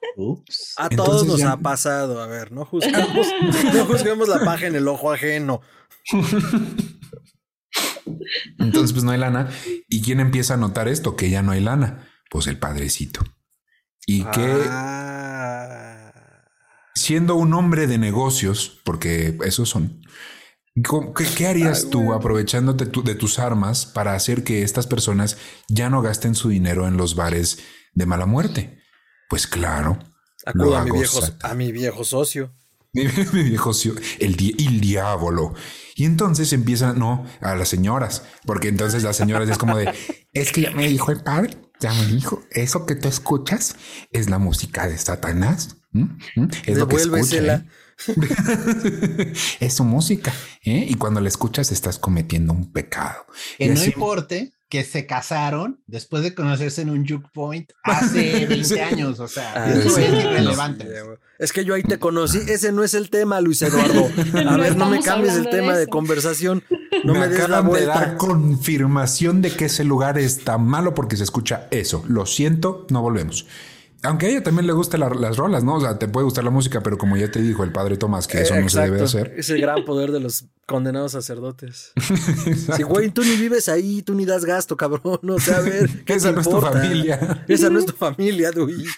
[0.77, 2.21] A Entonces todos nos ya- ha pasado.
[2.21, 3.27] A ver, no juzguemos,
[3.73, 5.61] no juzguemos la paja en el ojo ajeno.
[8.59, 9.49] Entonces, pues no hay lana.
[9.89, 11.15] ¿Y quién empieza a notar esto?
[11.15, 12.07] Que ya no hay lana.
[12.29, 13.21] Pues el padrecito.
[14.07, 16.11] Y que Ah.
[16.93, 20.01] siendo un hombre de negocios, porque esos son,
[20.87, 24.87] ¿cómo- ¿qué, qué harías Ay, tú aprovechándote tu- de tus armas para hacer que estas
[24.87, 27.59] personas ya no gasten su dinero en los bares
[27.93, 28.79] de mala muerte?
[29.29, 29.99] Pues claro.
[30.45, 32.53] Acudo lo a mi, hago viejo, a mi viejo socio.
[32.93, 35.53] Mi, mi viejo cio- el, di- el diablo.
[35.95, 39.91] Y entonces empiezan, no, a las señoras, porque entonces las señoras es como de,
[40.33, 43.75] es que ya me dijo el padre, ya me dijo, eso que tú escuchas
[44.11, 45.77] es la música de Satanás.
[46.65, 47.37] Es lo que escucha.
[47.37, 47.65] ¿eh?
[49.59, 50.33] es su música.
[50.63, 50.85] ¿eh?
[50.89, 53.25] Y cuando la escuchas estás cometiendo un pecado.
[53.57, 57.71] Que Y no así- importe que se casaron después de conocerse en un juke point
[57.83, 59.19] hace 20 años.
[59.19, 60.01] O sea, Ah, eso sí.
[60.03, 60.87] es irrelevante.
[61.39, 62.39] Es que yo ahí te conocí.
[62.47, 64.09] Ese no es el tema, Luis Eduardo.
[64.33, 66.63] A No ver, no me cambies el de tema de, conversación.
[67.03, 71.17] No me, des la acaban de dar confirmación de que ese lugar está malo porque
[71.17, 72.03] se escucha eso.
[72.07, 73.45] Lo siento, no volvemos.
[74.05, 75.75] Aunque a ella también le gustan la- las rolas, ¿no?
[75.75, 78.27] O sea, te puede gustar la música, pero como ya te dijo el padre Tomás,
[78.27, 79.19] que eso no se debe exacto.
[79.25, 79.39] hacer.
[79.39, 81.91] Es el gran poder de los condenados sacerdotes.
[82.75, 85.19] Si, güey, tú ni vives ahí, tú ni das gasto, cabrón.
[85.29, 86.03] O sea, a ver.
[86.05, 87.43] ¿qué Esa te no es tu familia.
[87.47, 88.85] Esa no es tu familia, Dui.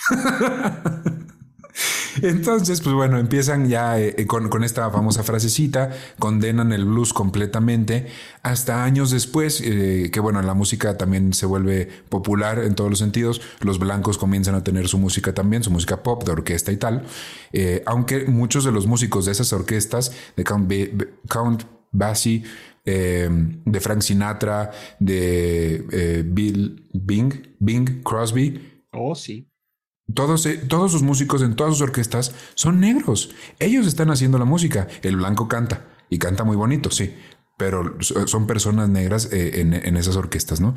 [2.21, 8.07] Entonces, pues bueno, empiezan ya eh, con, con, esta famosa frasecita, condenan el blues completamente,
[8.43, 12.99] hasta años después, eh, que bueno, la música también se vuelve popular en todos los
[12.99, 16.77] sentidos, los blancos comienzan a tener su música también, su música pop, de orquesta y
[16.77, 17.05] tal,
[17.53, 20.71] eh, aunque muchos de los músicos de esas orquestas, de Count,
[21.29, 22.43] Count Basie,
[22.85, 28.85] de Frank Sinatra, de Bill Bing, Bing Crosby.
[28.93, 29.45] Oh, sí.
[30.13, 33.31] Todos, eh, todos sus músicos en todas sus orquestas son negros.
[33.59, 34.87] Ellos están haciendo la música.
[35.01, 37.13] El blanco canta y canta muy bonito, sí,
[37.57, 40.75] pero son personas negras eh, en, en, esas orquestas, ¿no?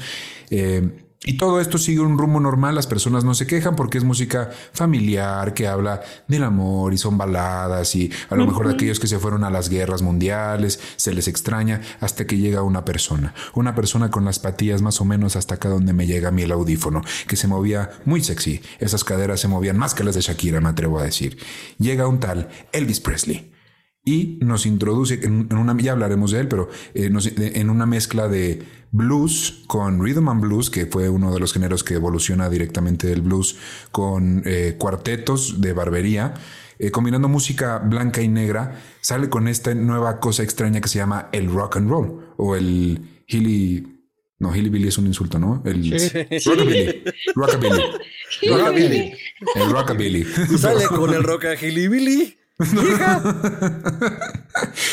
[0.51, 4.05] Eh, y todo esto sigue un rumbo normal, las personas no se quejan porque es
[4.05, 8.99] música familiar que habla del amor y son baladas y a lo mejor de aquellos
[8.99, 13.35] que se fueron a las guerras mundiales, se les extraña hasta que llega una persona,
[13.55, 16.41] una persona con las patillas más o menos hasta acá donde me llega a mí
[16.41, 20.23] el audífono, que se movía muy sexy, esas caderas se movían más que las de
[20.23, 21.37] Shakira, me atrevo a decir.
[21.79, 23.60] Llega un tal Elvis Presley
[24.05, 27.11] y nos introduce en, una, ya hablaremos de él, pero eh,
[27.55, 31.85] en una mezcla de blues con rhythm and blues, que fue uno de los géneros
[31.85, 33.57] que evoluciona directamente del blues,
[33.93, 36.35] con eh, cuartetos de barbería,
[36.79, 41.29] eh, combinando música blanca y negra, sale con esta nueva cosa extraña que se llama
[41.33, 43.97] el rock and roll o el hilly.
[44.39, 45.63] No, Billy es un insulto, ¿no?
[45.67, 47.05] El rockabilly.
[47.35, 47.83] Rockabilly.
[48.49, 49.13] Rockabilly.
[49.55, 50.25] El rockabilly.
[50.57, 52.40] Sale con el rock Billy.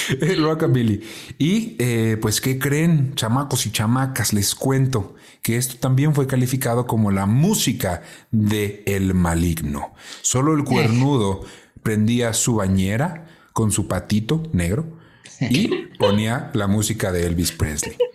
[0.21, 1.03] el rockabilly.
[1.37, 4.33] Y eh, pues, ¿qué creen, chamacos y chamacas?
[4.33, 8.01] Les cuento que esto también fue calificado como la música
[8.31, 9.93] de el maligno.
[10.21, 11.45] Solo el cuernudo
[11.83, 14.97] prendía su bañera con su patito negro
[15.39, 17.95] y ponía la música de Elvis Presley.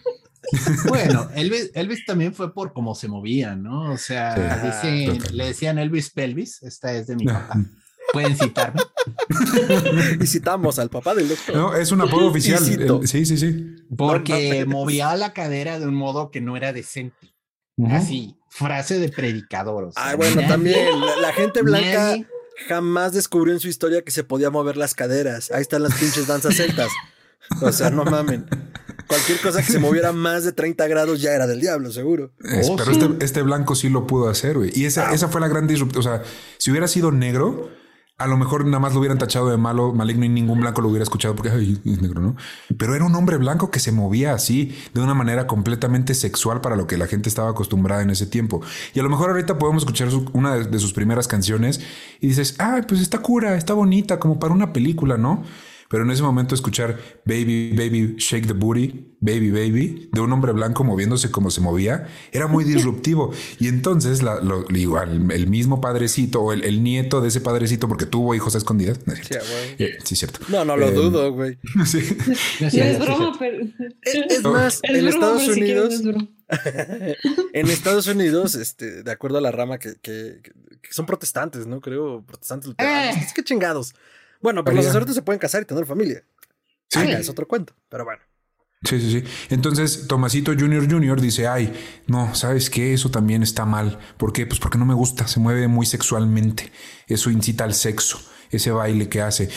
[0.88, 3.92] Bueno, Elvis, Elvis, también fue por cómo se movía, ¿no?
[3.92, 4.82] O sea,
[5.32, 7.64] le decían Elvis Pelvis, esta es de mi papá.
[8.12, 8.81] Pueden citarme.
[10.20, 11.57] y citamos al papá del doctor.
[11.57, 12.62] No, es un apodo oficial.
[13.05, 13.77] sí, sí, sí.
[13.96, 17.35] Porque movía la cadera de un modo que no era decente.
[17.90, 19.90] Así, frase de predicador.
[19.96, 22.16] ah, bueno, también la, gente blanca
[22.68, 25.51] jamás descubrió en su historia que se podía mover las caderas.
[25.51, 26.90] Ahí están las pinches danzas celtas.
[27.61, 28.46] O sea, no mamen.
[29.07, 32.33] Cualquier cosa que se moviera más de 30 grados ya era del diablo, seguro.
[32.64, 34.70] Oh, pero este, este, blanco sí lo pudo hacer, güey.
[34.75, 35.14] Y esa, ah.
[35.14, 35.98] esa fue la gran disrupción.
[35.98, 36.22] O sea,
[36.59, 37.70] si hubiera sido negro,
[38.22, 40.88] a lo mejor nada más lo hubieran tachado de malo, maligno y ningún blanco lo
[40.88, 42.37] hubiera escuchado porque es negro, ¿no?
[42.76, 46.76] Pero era un hombre blanco que se movía así de una manera completamente sexual para
[46.76, 48.62] lo que la gente estaba acostumbrada en ese tiempo.
[48.94, 51.80] Y a lo mejor ahorita podemos escuchar una de, de sus primeras canciones
[52.20, 55.42] y dices, ah, pues está cura, está bonita, como para una película, ¿no?
[55.92, 60.52] Pero en ese momento escuchar Baby, Baby, Shake the Booty, Baby, Baby, de un hombre
[60.52, 63.31] blanco moviéndose como se movía, era muy disruptivo.
[63.61, 68.07] y entonces, la, lo, igual, el mismo padrecito o el, nieto de ese padrecito, porque
[68.07, 69.00] tuvo hijos a escondidas.
[69.05, 69.35] Sí,
[69.78, 70.40] eh, sí, cierto.
[70.48, 71.59] No, no lo eh, dudo, güey.
[71.85, 71.98] sí.
[72.61, 73.59] es broma, pero.
[74.00, 76.02] Es, más, en Estados Unidos.
[77.52, 80.40] en Estados Unidos, este, de acuerdo a la rama que, que,
[80.90, 81.83] son protestantes, ¿no?
[81.83, 83.16] Creo, protestantes luteranos.
[83.16, 83.20] Eh.
[83.26, 83.94] Es que chingados.
[84.42, 86.24] Bueno, pero los sacerdotes se pueden casar y tener familia.
[86.88, 87.00] Sí.
[87.00, 88.20] es otro cuento, pero bueno.
[88.85, 89.24] Sí, sí, sí.
[89.50, 91.72] Entonces, Tomasito Junior Junior dice, ay,
[92.09, 92.92] no, ¿sabes qué?
[92.92, 93.98] Eso también está mal.
[94.16, 94.44] ¿Por qué?
[94.44, 96.72] Pues porque no me gusta, se mueve muy sexualmente.
[97.07, 99.48] Eso incita al sexo, ese baile que hace.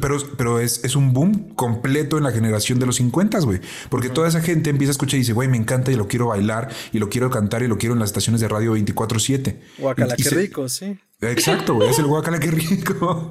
[0.00, 3.60] pero pero es, es, un boom completo en la generación de los 50, güey.
[3.88, 6.26] Porque toda esa gente empieza a escuchar y dice, güey, me encanta y lo quiero
[6.26, 9.58] bailar y lo quiero cantar y lo quiero en las estaciones de radio 24-7.
[9.78, 10.98] Guacala, qué rico, sí.
[11.22, 13.30] Exacto, güey, es el guacala, qué rico.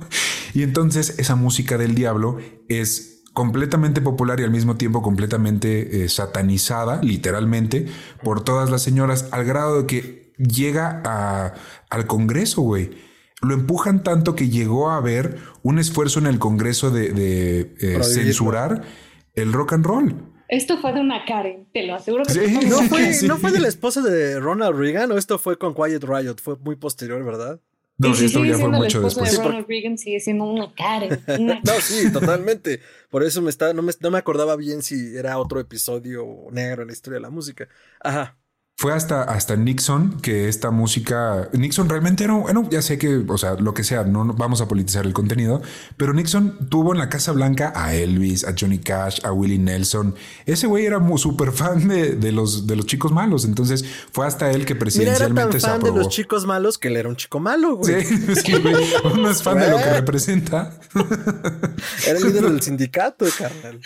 [0.53, 6.09] Y entonces esa música del diablo es completamente popular y al mismo tiempo completamente eh,
[6.09, 7.87] satanizada, literalmente,
[8.23, 11.53] por todas las señoras, al grado de que llega a,
[11.89, 12.91] al Congreso, güey.
[13.41, 18.83] Lo empujan tanto que llegó a haber un esfuerzo en el Congreso de, eh, censurar
[19.33, 20.15] el rock and roll.
[20.47, 23.69] Esto fue de una Karen, te lo aseguro que ¿No, fue, ¿No fue de la
[23.69, 26.35] esposa de Ronald Reagan o esto fue con Quiet Riot?
[26.41, 27.61] Fue muy posterior, ¿verdad?
[28.09, 29.31] No, si esto ya fue mucho después.
[29.31, 31.07] De Ronald Reagan sigue siendo una cara.
[31.39, 32.81] no, sí, totalmente.
[33.09, 36.81] Por eso me está, no, me, no me acordaba bien si era otro episodio negro
[36.81, 37.67] en la historia de la música.
[37.99, 38.37] Ajá.
[38.77, 41.49] Fue hasta, hasta Nixon que esta música.
[41.53, 42.33] Nixon realmente era.
[42.33, 45.61] Bueno, ya sé que, o sea, lo que sea, no vamos a politizar el contenido,
[45.97, 50.15] pero Nixon tuvo en la Casa Blanca a Elvis, a Johnny Cash, a Willie Nelson.
[50.47, 53.45] Ese güey era muy súper fan de, los, de los chicos malos.
[53.45, 56.87] Entonces fue hasta él que presidencialmente Mira, era tan fan de los chicos malos que
[56.87, 58.03] él era un chico malo, güey.
[58.03, 58.55] Sí, es que
[59.03, 60.73] uno es fan de lo que representa.
[62.07, 63.79] Era el líder del sindicato, carnal.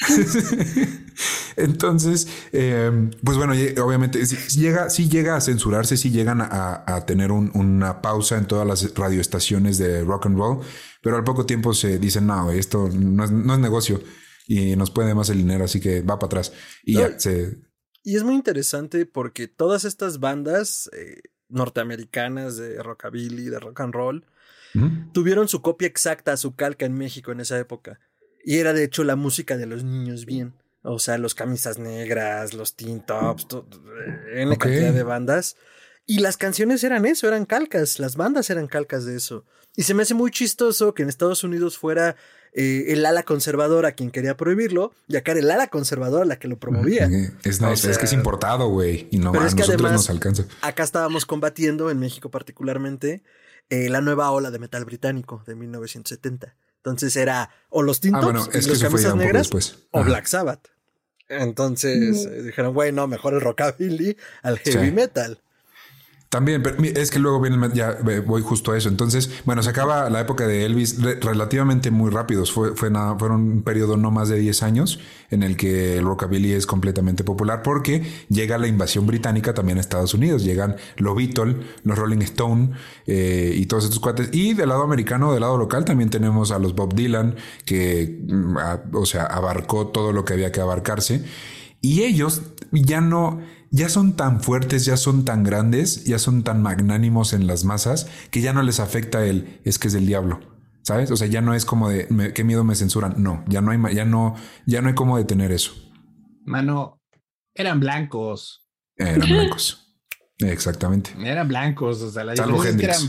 [1.57, 8.01] Entonces, eh, pues bueno, obviamente llega, sí llega a censurarse, sí llegan a, tener una
[8.01, 10.59] pausa en todas las radioestaciones de rock and roll,
[11.01, 14.01] pero al poco tiempo se dicen, no, esto no es, negocio
[14.47, 16.53] y nos puede más el dinero, así que va para atrás.
[16.83, 17.57] Y ya se...
[18.03, 23.93] Y es muy interesante porque todas estas bandas eh, norteamericanas de rockabilly, de rock and
[23.93, 24.25] roll,
[25.13, 27.99] tuvieron su copia exacta, su calca en México en esa época.
[28.43, 30.53] Y era de hecho la música de los niños bien.
[30.85, 33.47] O sea, los camisas negras, los teen tops,
[34.33, 35.57] en la cantidad de bandas.
[36.05, 39.43] Y las canciones eran eso, eran calcas, las bandas eran calcas de eso.
[39.75, 42.15] Y se me hace muy chistoso que en Estados Unidos fuera
[42.53, 46.47] eh, el ala conservadora quien quería prohibirlo y acá era el ala conservadora la que
[46.47, 47.09] lo promovía.
[47.43, 50.45] Es, es que es importado, güey, y no a nosotros nos alcanza.
[50.61, 53.23] Acá estábamos combatiendo, en México particularmente,
[53.69, 56.55] eh, la nueva ola de metal británico de 1970.
[56.77, 59.49] Entonces era o los tintos, ah, bueno, es los camisas negras
[59.91, 60.74] o Black Sabbath.
[61.27, 65.39] Entonces eh, dijeron, güey, no, mejor el rockabilly al heavy metal.
[66.35, 68.89] También, pero es que luego viene, ya voy justo a eso.
[68.89, 72.51] Entonces, bueno, se acaba la época de Elvis relativamente muy rápidos.
[72.51, 76.03] Fue, fue nada, fueron un periodo no más de 10 años en el que el
[76.03, 80.43] rockabilly es completamente popular porque llega la invasión británica también a Estados Unidos.
[80.43, 82.71] Llegan los Beatles, los Rolling Stone
[83.07, 84.27] eh, y todos estos cuates.
[84.33, 88.57] Y del lado americano, del lado local, también tenemos a los Bob Dylan, que, mm,
[88.91, 91.23] o sea, abarcó todo lo que había que abarcarse.
[91.79, 92.41] Y ellos
[92.73, 93.39] ya no
[93.75, 98.07] ya son tan fuertes, ya son tan grandes, ya son tan magnánimos en las masas
[98.31, 100.39] que ya no les afecta el es que es del diablo.
[100.81, 101.11] ¿Sabes?
[101.11, 103.15] O sea, ya no es como de qué miedo me censuran.
[103.17, 104.35] No, ya no hay, ya no,
[104.65, 105.73] ya no hay cómo detener eso.
[106.45, 107.01] Mano,
[107.53, 108.69] eran blancos.
[108.95, 109.97] Eran blancos.
[110.37, 111.11] Exactamente.
[111.19, 112.01] Eran blancos.
[112.01, 113.01] O sea, la diferencia eran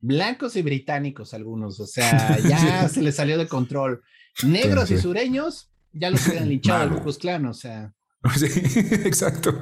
[0.00, 1.80] blancos y británicos algunos.
[1.80, 4.02] O sea, ya se les salió de control.
[4.44, 7.94] Negros y sureños ya los habían linchado al Ku Klux O sea.
[8.36, 8.46] Sí,
[9.04, 9.54] exacto.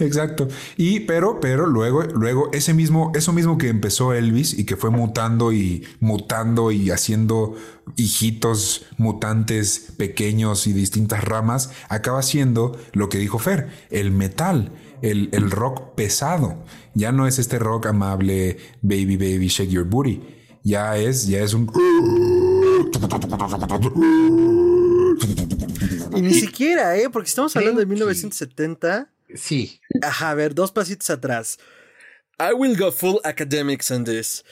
[0.00, 0.48] Exacto.
[0.76, 4.90] Y pero, pero luego, luego ese mismo, eso mismo que empezó Elvis y que fue
[4.90, 7.54] mutando y mutando y haciendo
[7.96, 15.28] hijitos mutantes pequeños y distintas ramas, acaba siendo lo que dijo Fer, el metal, el,
[15.32, 16.64] el rock pesado.
[16.94, 20.22] Ya no es este rock amable, baby, baby, shake your booty.
[20.64, 21.66] Ya es, ya es un
[26.16, 27.08] y ni siquiera, ¿eh?
[27.10, 29.10] Porque estamos hablando de 1970.
[29.34, 29.80] Sí.
[30.02, 31.58] Ajá, a ver, dos pasitos atrás.
[32.38, 34.44] I will go full academics on this.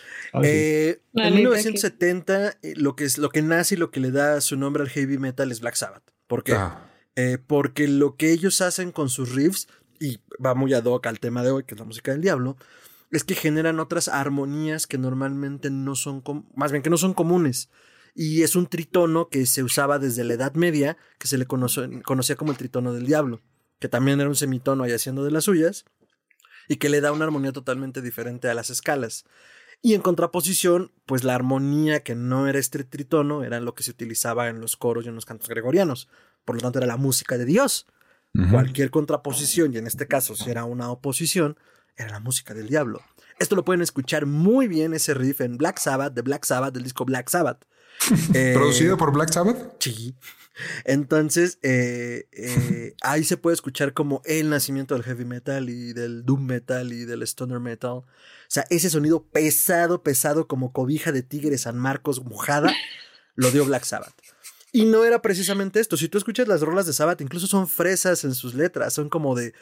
[0.43, 4.41] Eh, en 1970, eh, lo que, es, lo que nace y lo que le da
[4.41, 6.03] su nombre al heavy metal es Black Sabbath.
[6.27, 6.55] ¿Por qué?
[6.55, 6.91] Ah.
[7.17, 9.69] Eh, porque lo que ellos hacen con sus riffs,
[10.01, 12.57] y va muy ad hoc al tema de hoy, que es la música del diablo,
[13.11, 16.23] es que generan otras armonías que normalmente no son,
[16.55, 17.69] más bien que no son comunes
[18.15, 22.37] y es un tritono que se usaba desde la Edad Media, que se le conocía
[22.37, 23.43] como el tritono del diablo,
[23.81, 25.85] que también era un semitono ahí haciendo de las suyas,
[26.69, 29.25] y que le da una armonía totalmente diferente a las escalas.
[29.83, 33.91] Y en contraposición, pues la armonía que no era este tritono era lo que se
[33.91, 36.09] utilizaba en los coros y en los cantos gregorianos.
[36.45, 37.87] Por lo tanto, era la música de Dios.
[38.51, 41.59] Cualquier contraposición, y en este caso si era una oposición,
[41.97, 43.01] era la música del diablo.
[43.39, 46.83] Esto lo pueden escuchar muy bien ese riff en Black Sabbath, de Black Sabbath, del
[46.83, 47.65] disco Black Sabbath.
[48.35, 49.77] Eh, ¿Producido por Black Sabbath?
[49.79, 50.15] Sí.
[50.85, 56.25] Entonces, eh, eh, ahí se puede escuchar como el nacimiento del heavy metal y del
[56.25, 57.91] doom metal y del stoner metal.
[57.91, 58.07] O
[58.49, 62.73] sea, ese sonido pesado, pesado como cobija de tigre San Marcos mojada,
[63.35, 64.15] lo dio Black Sabbath.
[64.71, 65.97] Y no era precisamente esto.
[65.97, 68.93] Si tú escuchas las rolas de Sabbath, incluso son fresas en sus letras.
[68.93, 69.55] Son como de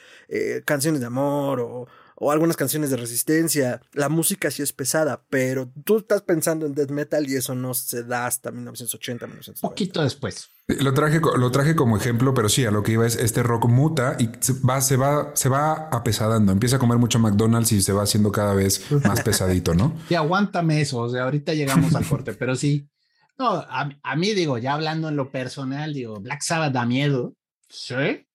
[0.65, 1.87] canciones de amor o,
[2.25, 3.81] o algunas canciones de resistencia.
[3.93, 7.75] La música sí es pesada, pero tú estás pensando en death metal y eso no
[7.75, 9.69] se da hasta 1980, 1990.
[9.69, 10.49] Poquito después.
[10.69, 13.67] Lo traje, lo traje como ejemplo, pero sí, a lo que iba es este rock
[13.67, 16.53] muta y se va, se va, se va apesadando.
[16.53, 19.99] Empieza a comer mucho McDonald's y se va haciendo cada vez más pesadito, ¿no?
[20.07, 20.99] Sí, aguántame eso.
[20.99, 22.89] O sea, ahorita llegamos al corte, pero sí.
[23.37, 27.35] No, a, a, mí digo, ya hablando en lo personal, digo, Black Sabbath da miedo.
[27.69, 28.29] Sí.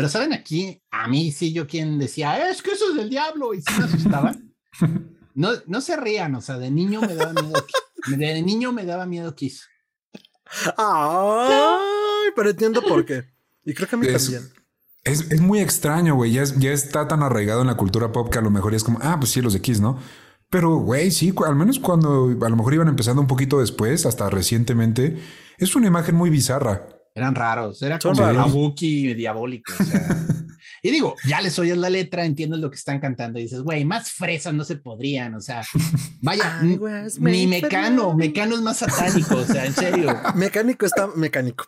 [0.00, 3.52] Pero saben aquí, a mí sí yo quien decía, es que eso es del diablo
[3.52, 4.54] y sí me asustaban.
[5.32, 7.64] No, no se rían, o sea, de niño me daba miedo.
[8.08, 9.68] De niño me daba miedo Kiss.
[10.76, 13.24] Ay, pero entiendo por qué.
[13.64, 14.50] Y creo que a mí también.
[15.04, 16.32] Es, es, muy extraño, güey.
[16.32, 18.98] Ya, ya está tan arraigado en la cultura pop que a lo mejor es como,
[19.02, 19.98] ah, pues sí, los de Kiss, ¿no?
[20.50, 24.28] Pero, güey, sí, al menos cuando a lo mejor iban empezando un poquito después, hasta
[24.28, 25.16] recientemente,
[25.58, 26.88] es una imagen muy bizarra.
[27.20, 29.72] Eran raros, era como Kabuki diabólico.
[29.78, 30.00] O sea.
[30.82, 33.84] Y digo, ya les oyes la letra, entiendes lo que están cantando y dices, güey,
[33.84, 35.62] más fresas no se podrían, o sea,
[36.22, 40.18] vaya, ni Mecano, Mecano es más satánico, o sea, en serio.
[40.34, 41.66] Mecánico está mecánico.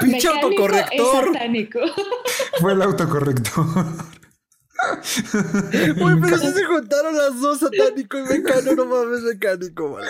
[0.00, 1.32] Pinche autocorrector.
[2.60, 3.66] Fue el autocorrector.
[6.00, 10.08] Uy, pero si se juntaron las dos, satánico y mecano, no mames, mecánico, vale.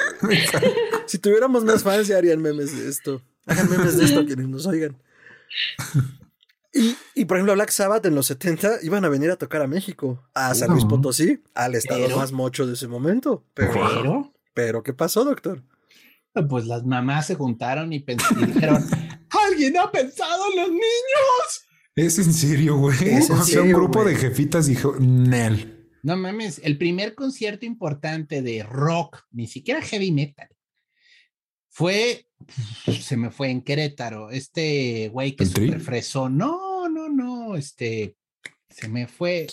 [1.07, 3.22] Si tuviéramos más fans, ya harían memes de esto.
[3.49, 4.96] Hagan memes de esto quienes nos oigan.
[6.72, 9.66] Y, y, por ejemplo, Black Sabbath en los 70 iban a venir a tocar a
[9.66, 13.44] México, a San Luis Potosí, al estado más mocho de ese momento.
[13.55, 15.64] Pero, pero, ¿qué pasó, doctor?
[16.49, 18.84] Pues las mamás se juntaron y pensaron,
[19.49, 21.66] ¿alguien ha pensado en los niños?
[21.96, 22.96] Es en serio, güey.
[23.30, 25.88] O sea, un grupo de jefitas dijo, Nel.
[26.03, 30.49] No mames, el primer concierto importante de rock, ni siquiera heavy metal,
[31.79, 32.26] fue,
[33.01, 38.16] se me fue en Querétaro, este güey que super fresó, no, no, no, este,
[38.68, 39.47] se me fue.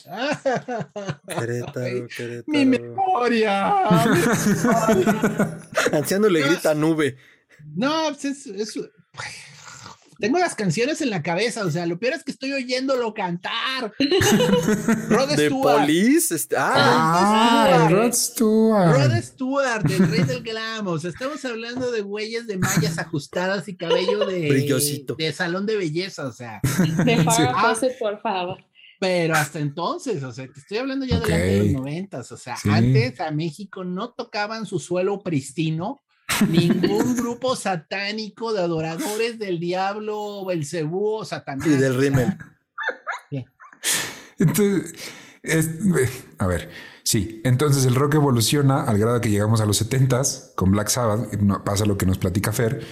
[1.28, 2.44] Querétaro, Querétaro.
[2.48, 3.76] Mi memoria.
[5.92, 7.16] Anciano le grita nube.
[7.76, 8.80] No, pues es, es,
[10.20, 13.94] tengo las canciones en la cabeza, o sea, lo peor es que estoy oyéndolo cantar.
[15.10, 15.80] Rod ¿De Stewart.
[15.82, 16.36] Police?
[16.36, 18.98] Este, ah, Rod Stewart.
[18.98, 20.88] Rod Stewart, el rey del glam.
[20.88, 24.50] O sea, estamos hablando de güeyes de mallas ajustadas y cabello de...
[24.50, 25.16] Brillosito.
[25.16, 26.62] De salón de belleza, o sea.
[27.06, 28.58] De favor, por favor.
[29.00, 33.20] Pero hasta entonces, o sea, te estoy hablando ya de los noventas, o sea, antes
[33.20, 36.02] a México no tocaban su suelo pristino
[36.50, 41.68] ningún grupo satánico de adoradores del diablo, el cebú o Satanás.
[41.68, 42.38] Y del rímel.
[44.38, 44.94] Entonces,
[46.38, 46.70] a ver,
[47.04, 51.30] sí, entonces el rock evoluciona al grado que llegamos a los 70s con Black Sabbath,
[51.64, 52.86] pasa lo que nos platica Fer,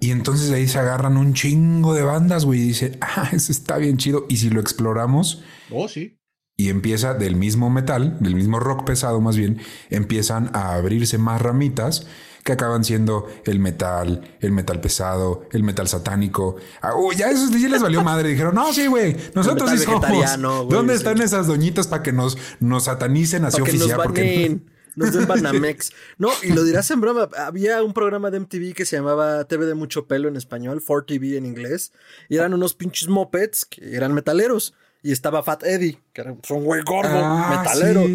[0.00, 3.78] y entonces ahí se agarran un chingo de bandas, güey, y dice, ah, eso está
[3.78, 6.18] bien chido, y si lo exploramos, oh, sí.
[6.58, 11.42] Y empieza del mismo metal, del mismo rock pesado más bien, empiezan a abrirse más
[11.42, 12.06] ramitas
[12.46, 16.54] que acaban siendo el metal, el metal pesado, el metal satánico.
[16.80, 18.28] Ah, ya eso ya les valió madre.
[18.28, 20.70] Dijeron, no, sí, güey, nosotros sí somos.
[20.70, 24.00] ¿Dónde están esas doñitas para que nos, nos satanicen así oficial?
[24.00, 24.60] Porque
[24.94, 25.90] nos den Banamex.
[26.18, 27.28] No, y lo dirás en broma.
[27.36, 31.38] Había un programa de MTV que se llamaba TV de mucho pelo en español, 4TV
[31.38, 31.90] en inglés,
[32.28, 34.72] y eran unos pinches mopeds que eran metaleros.
[35.02, 38.06] Y estaba Fat Eddie, que era un güey gordo, ah, metalero.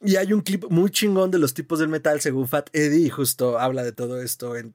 [0.00, 3.10] Y hay un clip muy chingón de los tipos del metal según Fat Eddie y
[3.10, 4.74] justo habla de todo esto en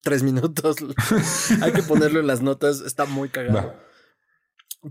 [0.00, 0.76] tres minutos.
[1.62, 3.74] hay que ponerlo en las notas, está muy cagado.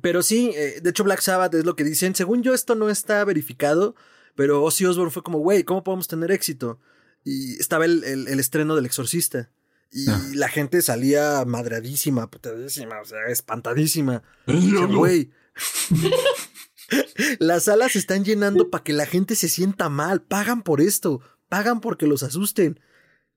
[0.01, 2.15] Pero sí, eh, de hecho Black Sabbath es lo que dicen.
[2.15, 3.95] Según yo esto no está verificado,
[4.35, 6.79] pero Ozzy Osbourne fue como, güey, ¿cómo podemos tener éxito?
[7.23, 9.51] Y estaba el, el, estreno del Exorcista.
[9.91, 10.21] Y ah.
[10.33, 14.23] la gente salía madradísima, putadísima, o sea, espantadísima.
[14.47, 15.31] Güey.
[17.39, 20.21] Las salas se están llenando para que la gente se sienta mal.
[20.21, 21.21] Pagan por esto.
[21.49, 22.79] Pagan porque los asusten.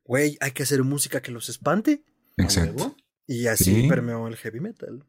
[0.05, 2.03] Güey, hay que hacer música que los espante.
[2.37, 2.97] Exacto.
[3.27, 5.05] Y así permeó el heavy metal.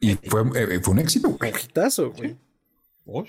[0.00, 1.28] Y fue, eh, fue un éxito.
[1.28, 2.36] Un hitazo, güey.
[3.06, 3.24] Oh,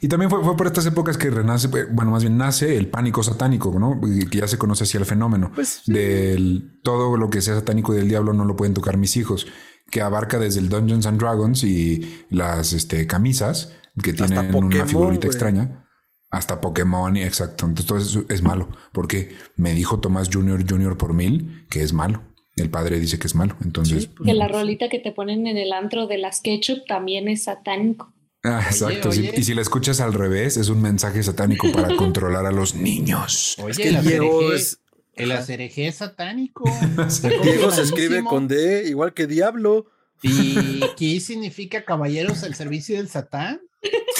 [0.00, 3.22] y también fue, por estas épocas que renace, eh, bueno, más bien nace el pánico
[3.22, 4.00] satánico, ¿no?
[4.00, 5.52] Que ya se conoce así el fenómeno.
[5.54, 9.46] Pues, Del todo lo que sea satánico del diablo no lo pueden tocar mis hijos
[9.90, 15.26] que abarca desde el Dungeons and Dragons y las este, camisas que tienen una figurita
[15.26, 15.86] extraña.
[16.30, 17.66] Hasta Pokémon, exacto.
[17.66, 18.68] Entonces todo eso es malo.
[18.92, 22.22] Porque me dijo Tomás Junior Junior por mil que es malo.
[22.56, 23.56] El padre dice que es malo.
[23.64, 24.06] Entonces.
[24.06, 27.44] Pues, que la rolita que te ponen en el antro de las ketchup también es
[27.44, 28.12] satánico.
[28.42, 29.10] Ah, exacto.
[29.12, 33.56] Y si la escuchas al revés, es un mensaje satánico para controlar a los niños.
[33.68, 34.80] es que Diego es,
[35.14, 36.64] el acereje es satánico.
[37.42, 39.86] Diego se escribe con D, igual que diablo.
[40.22, 43.60] ¿Y qué significa caballeros al servicio del satán?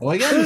[0.00, 0.44] Oigan,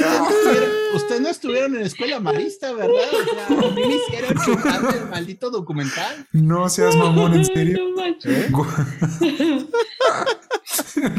[0.95, 3.09] ustedes no estuvieron en escuela marista, ¿verdad?
[3.11, 6.27] O sea, a mí me hicieron chutarme el maldito documental.
[6.31, 7.79] No seas mamón, en serio.
[8.25, 8.49] ¿Eh?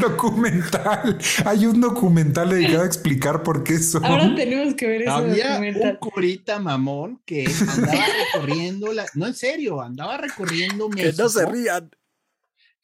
[0.00, 1.18] documental.
[1.44, 4.04] Hay un documental dedicado a explicar por qué son.
[4.04, 9.06] Ahora tenemos que ver ese Había un curita mamón que andaba recorriendo la...
[9.14, 11.90] No, en serio, andaba recorriendo Que no se rían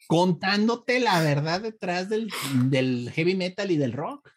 [0.06, 2.32] contándote la verdad detrás del,
[2.64, 4.30] del heavy metal y del rock.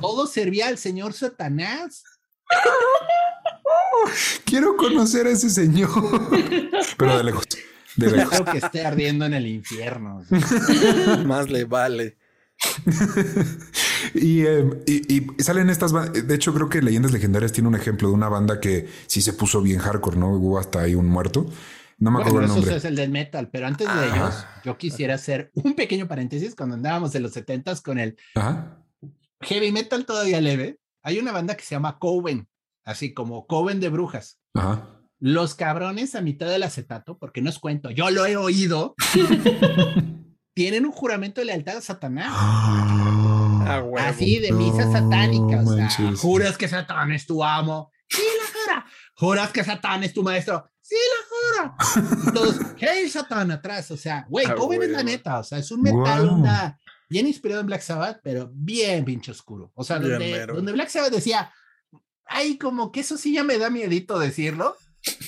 [0.00, 2.04] Todo servía al señor Satanás.
[4.44, 5.90] Quiero conocer a ese señor.
[6.98, 7.44] Pero de lejos.
[7.96, 8.40] De lejos.
[8.50, 10.24] que esté ardiendo en el infierno.
[11.24, 12.18] Más le vale.
[14.14, 18.14] Eh, y, y, salen estas De hecho, creo que Leyendas Legendarias tiene un ejemplo de
[18.14, 20.30] una banda que sí se puso bien hardcore, ¿no?
[20.30, 21.46] Hubo hasta ahí un muerto
[22.02, 22.70] No me acuerdo bueno, el nombre.
[22.70, 24.06] eso es el del metal, pero antes de Ah.
[24.14, 28.78] ellos, yo quisiera hacer un pequeño paréntesis cuando andábamos en los 70s con el Ajá.
[29.42, 30.78] heavy metal todavía leve.
[31.04, 32.48] Hay una banda que se llama Coven,
[32.84, 34.40] así como Coven de brujas.
[34.54, 34.88] Ajá.
[35.20, 38.96] Los cabrones a mitad del acetato, porque no es cuento, yo lo he oído,
[40.54, 42.32] tienen un juramento de lealtad a Satanás.
[42.34, 43.98] Ah, huevo.
[44.06, 45.60] Así de misa No satánica.
[45.62, 46.20] O sea, manches.
[46.20, 47.90] juras que Satán es tu amo.
[48.08, 48.86] Sí, la jura.
[49.14, 50.68] Juras que Satán es tu maestro.
[50.80, 51.76] Sí, la jura.
[52.28, 53.90] Y todos, hey, Satán atrás.
[53.90, 55.38] O sea, güey, Ah, Coven es la neta.
[55.38, 56.34] O sea, es un metal Guau.
[56.34, 59.70] onda bien inspirado en Black Sabbath, pero bien pinche oscuro.
[59.74, 61.52] O sea, Bien donde, Black Sabbath decía,
[62.24, 64.76] ay, como que eso sí ya me da miedito decirlo.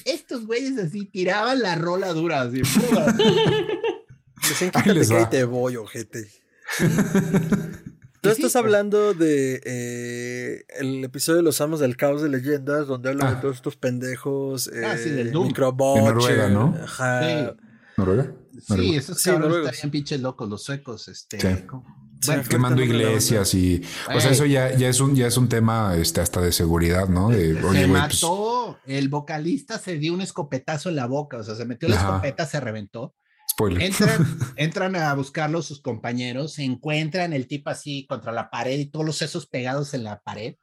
[0.05, 2.63] Estos güeyes así tiraban la rola dura, así.
[4.49, 6.31] Dicen, quítate que ahí te voy, ojete.
[8.25, 8.57] Tú estás pues.
[8.57, 13.35] hablando de eh, el episodio de los Amos del Caos de Leyendas, donde hablan Ah.
[13.37, 14.69] de todos estos pendejos.
[14.85, 15.49] Ah, sí, eh, del Doom.
[15.49, 15.99] Microbots.
[16.01, 16.77] En Noruega, ¿no?
[16.83, 17.23] Ajá.
[17.23, 17.57] Sí.
[17.97, 18.33] ¿Noruega?
[18.67, 21.39] Sí, esos Sí, cabrones estarían pinches locos, los suecos, este.
[21.41, 22.33] Sí.
[22.49, 23.83] Quemando iglesias y.
[24.15, 27.09] O sea, eso ya, ya es un, ya es un tema este, hasta de seguridad,
[27.09, 27.29] ¿no?
[27.31, 31.43] De, se oye, pues, mató, el vocalista se dio un escopetazo en la boca, o
[31.45, 32.09] sea, se metió la Ajá.
[32.09, 33.15] escopeta, se reventó.
[33.55, 33.83] Spoiler.
[33.83, 38.87] Entran, entran a buscarlo sus compañeros, se encuentran el tipo así contra la pared y
[38.87, 40.57] todos los sesos pegados en la pared.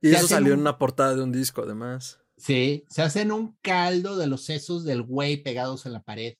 [0.00, 2.20] Y Se eso salió en un- una portada de un disco, además.
[2.36, 6.34] Sí, se hacen un caldo de los sesos del güey pegados en la pared.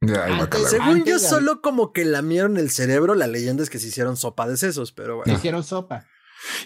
[0.00, 0.70] Antes-.
[0.70, 4.16] Según yo, de- solo como que lamieron el cerebro, la leyenda es que se hicieron
[4.16, 5.34] sopa de sesos, pero Se bueno.
[5.38, 6.06] hicieron sopa.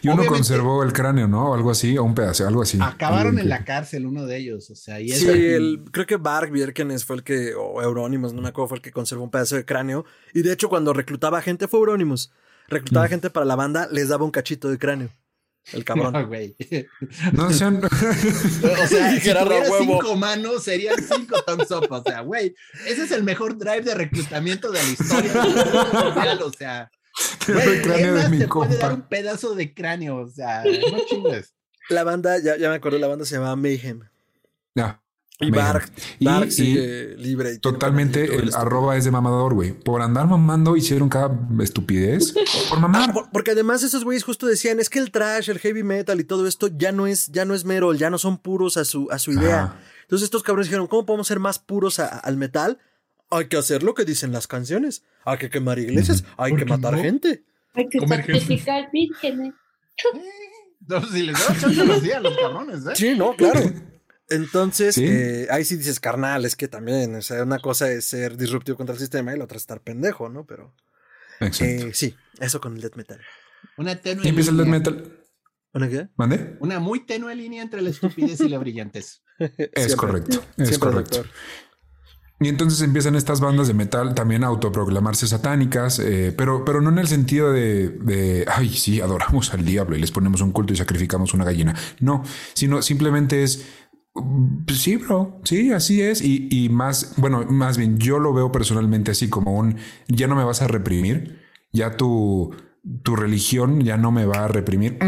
[0.03, 1.51] Y uno conservó el cráneo, ¿no?
[1.51, 2.79] O algo así, o un pedazo, algo así.
[2.81, 6.17] Acabaron Algo en la cárcel uno de ellos, o sea, y Sí, el, creo que
[6.17, 9.31] Bark Bierkenes fue el que, o Euronymous, no me acuerdo, fue el que conservó un
[9.31, 10.05] pedazo de cráneo.
[10.35, 12.33] Y de hecho, cuando reclutaba gente, fue Euronymous.
[12.69, 13.11] Reclutaba Mm.
[13.11, 15.11] gente para la banda, les daba un cachito de cráneo.
[15.73, 16.13] El cabrón.
[16.13, 16.57] No, güey.
[17.33, 17.83] No sean.
[17.85, 21.87] O sea, si tuviera cinco manos, serían cinco thumbs up.
[21.91, 22.55] O sea, güey,
[22.87, 25.33] ese es el mejor drive de reclutamiento de la historia.
[26.05, 26.91] mundial, o sea,
[27.55, 30.17] Quiero el cráneo ¿quién de mi puede dar un pedazo de cráneo?
[30.19, 31.55] O sea, no chingues.
[31.89, 34.01] La banda, ya, ya me acuerdo, la banda se llamaba Mayhem.
[34.75, 35.01] Ya.
[35.39, 35.65] Y Mayhem.
[35.73, 37.53] Bark, Y- Bark y libre.
[37.55, 39.73] y Totalmente el arroba es de mamador, güey.
[39.73, 41.31] Por andar mamando hicieron cada
[41.63, 42.35] estupidez.
[42.71, 43.11] Por mamar.
[43.11, 46.19] Ah, por- porque además esos güeyes justo decían, es que el trash, el heavy metal
[46.21, 48.85] y todo esto ya no es, ya no es metal, ya no son puros a
[48.87, 49.79] su, a su idea.
[50.03, 52.79] Entonces estos cabrones dijeron, ¿cómo podemos ser más puros a- al metal?
[53.31, 55.03] Hay que hacer lo que dicen las canciones.
[55.25, 57.03] Hay que quemar iglesias, hay ¿Por que matar no?
[57.03, 57.45] gente.
[57.75, 59.55] Hay que sacrificar vírgenes.
[60.89, 62.93] No, si les da chance lo hacían los cabrones, ¿eh?
[62.95, 63.61] Sí, no, claro.
[64.29, 65.05] Entonces, Sí.
[65.05, 68.77] eh, ahí sí dices, carnal, es que también, o sea, una cosa es ser disruptivo
[68.77, 70.47] contra el sistema y la otra es estar pendejo, ¿no?
[70.47, 70.77] Pero
[71.41, 73.21] eh, sí, eso con el death metal.
[73.79, 75.19] Una tenue empieza el death metal.
[75.73, 76.09] ¿Una qué?
[76.17, 76.57] ¿Mande?
[76.61, 79.23] Una muy tenue línea entre la estupidez y la brillantez.
[79.39, 79.97] Es Siempre.
[79.97, 80.45] correcto.
[80.57, 81.17] Es Siempre, correcto.
[81.17, 81.33] doctor.
[82.39, 86.91] Y entonces empiezan estas bandas de metal también a autoproclamarse satánicas, eh, pero, pero no
[86.91, 90.75] en el sentido de, de, ay, sí, adoramos al diablo y les ponemos un culto
[90.75, 91.75] y sacrificamos una gallina.
[92.01, 92.23] No,
[92.53, 93.65] sino simplemente es,
[94.15, 96.21] mm, pues sí, bro, sí, así es.
[96.21, 99.77] Y, y más, bueno, más bien yo lo veo personalmente así como un,
[100.09, 101.41] ya no me vas a reprimir,
[101.73, 102.55] ya tu,
[103.03, 104.99] tu religión ya no me va a reprimir.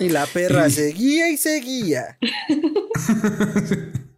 [0.00, 2.18] Y la perra Y- seguía y seguía.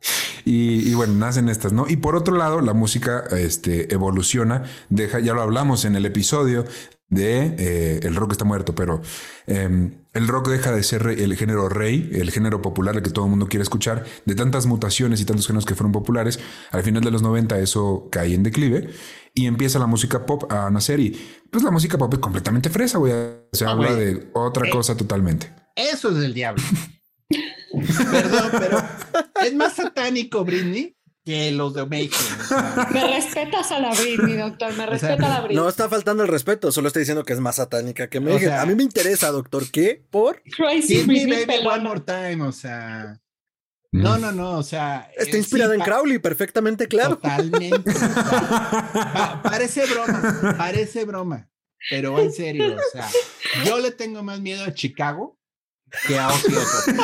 [0.45, 1.87] Y, y bueno, nacen estas, ¿no?
[1.89, 6.65] Y por otro lado, la música este, evoluciona, deja, ya lo hablamos en el episodio
[7.09, 9.01] de eh, el rock está muerto, pero
[9.47, 13.27] eh, el rock deja de ser el género rey, el género popular, el que todo
[13.27, 16.41] el mundo quiere escuchar, de tantas mutaciones y tantos géneros que fueron populares.
[16.73, 18.89] Al final de los 90 eso cae en declive
[19.33, 21.11] y empieza la música pop a nacer y
[21.51, 23.13] pues la música pop es completamente fresa, güey.
[23.53, 24.71] Se Ah, habla de otra Eh.
[24.71, 25.53] cosa totalmente.
[25.77, 26.63] Eso es del diablo.
[28.11, 28.79] Perdón, pero
[29.45, 32.11] es más satánico Britney que los de Mayhem.
[32.11, 34.69] o sea, Me respetas a la Britney, doctor.
[34.71, 35.57] Me sea, respeta a la Britney.
[35.57, 38.39] No está faltando el respeto, solo está diciendo que es más satánica que me O
[38.39, 39.71] sea- A mí me interesa, doctor.
[39.71, 40.05] ¿Qué?
[40.11, 40.43] ¿Por?
[40.57, 43.19] Crazy Britney baby one more time, o sea.
[43.91, 45.09] No, no, no, o sea.
[45.17, 47.11] Está eh, inspirada sí, en Crowley, perfectamente claro.
[47.17, 47.91] Totalmente.
[47.91, 48.15] o sea,
[49.15, 51.49] pa- parece broma, parece broma,
[51.91, 53.09] pero en serio, o sea,
[53.65, 55.39] yo le tengo más miedo a Chicago
[56.07, 57.01] que a Ozzy Osbourne.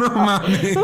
[0.00, 0.76] No mames.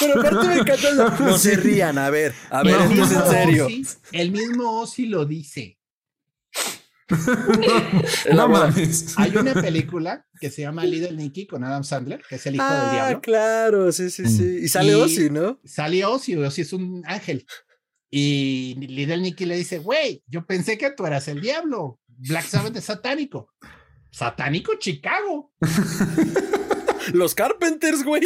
[0.00, 0.88] Pero aparte me encanta.
[0.88, 1.10] eso.
[1.24, 3.66] No se rían, a ver, a ver, No, esto es en serio.
[3.68, 5.78] Ozzy- el mismo Ozzy lo dice.
[8.34, 9.14] No mames.
[9.18, 12.64] Hay una película que se llama Little Nicky con Adam Sandler, que es el hijo
[12.64, 13.20] del Ah, diablo.
[13.20, 14.60] claro, sí, sí, sí.
[14.62, 15.60] Y sale Y- Ozzy, ¿no?
[15.64, 17.44] Sale Ozzy, Ozzy es un ángel.
[18.10, 22.00] Y Little Nicky le dice, güey, yo pensé que tú eras el diablo.
[22.06, 23.52] Black Sabbath es satánico.
[24.10, 25.52] Satánico Chicago.
[27.12, 28.22] Los Carpenters, güey.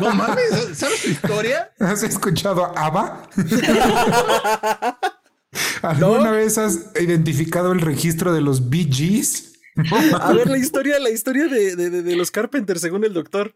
[0.00, 1.72] No mames, ¿sabes su historia?
[1.78, 3.30] ¿Has escuchado a ABBA?
[5.82, 9.60] ¿Alguna vez has identificado el registro de los Bee Gees?
[10.20, 13.54] A ver, la historia, la historia de, de, de, de los Carpenters, según el doctor.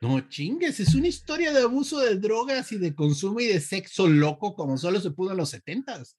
[0.00, 4.08] No chingues, es una historia de abuso de drogas y de consumo y de sexo
[4.08, 6.16] loco como solo se pudo en los setentas.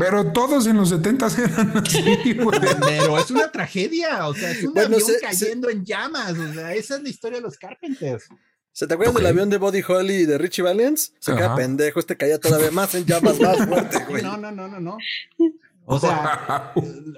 [0.00, 2.58] Pero todos en los setentas eran así, güey.
[2.80, 6.52] Pero es una tragedia, o sea, es un Bueno, avión se- cayendo en llamas, o
[6.54, 8.24] sea, esa es la historia de los Carpenters.
[8.72, 11.12] ¿Se te acuerdas del avión de Buddy Holly y de Richie Valens?
[11.18, 14.22] Se queda pendejo, este caía todavía más en llamas, más fuerte, güey.
[14.22, 14.96] No, no, no, no, no.
[15.92, 16.72] O sea,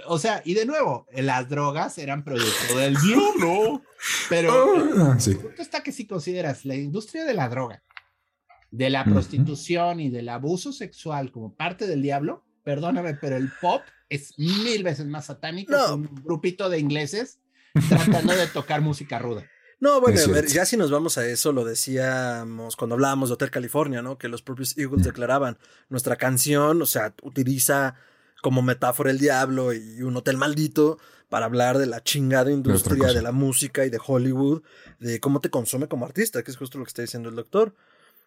[0.07, 3.83] o sea, y de nuevo, las drogas eran producto del diablo,
[4.30, 5.33] pero Ah, sí.
[5.33, 7.83] el punto está que si consideras la industria de la droga,
[8.70, 13.83] de la prostitución y del abuso sexual como parte del diablo, perdóname, pero el pop
[14.09, 15.87] es mil veces más satánico No.
[15.87, 17.39] que un grupito de ingleses
[17.89, 19.47] tratando de tocar música ruda.
[19.81, 23.35] No, bueno, a ver, ya si nos vamos a eso, lo decíamos cuando hablábamos de
[23.35, 24.17] Hotel California, ¿no?
[24.17, 25.59] Que los propios Eagles declaraban,
[25.89, 27.97] nuestra canción, o sea, utiliza
[28.43, 30.99] como metáfora el diablo y un hotel maldito
[31.29, 33.13] para hablar de la chingada industria cosa.
[33.15, 34.63] de la música y de Hollywood,
[35.01, 37.75] de cómo te consume como artista, que es justo lo que está diciendo el doctor.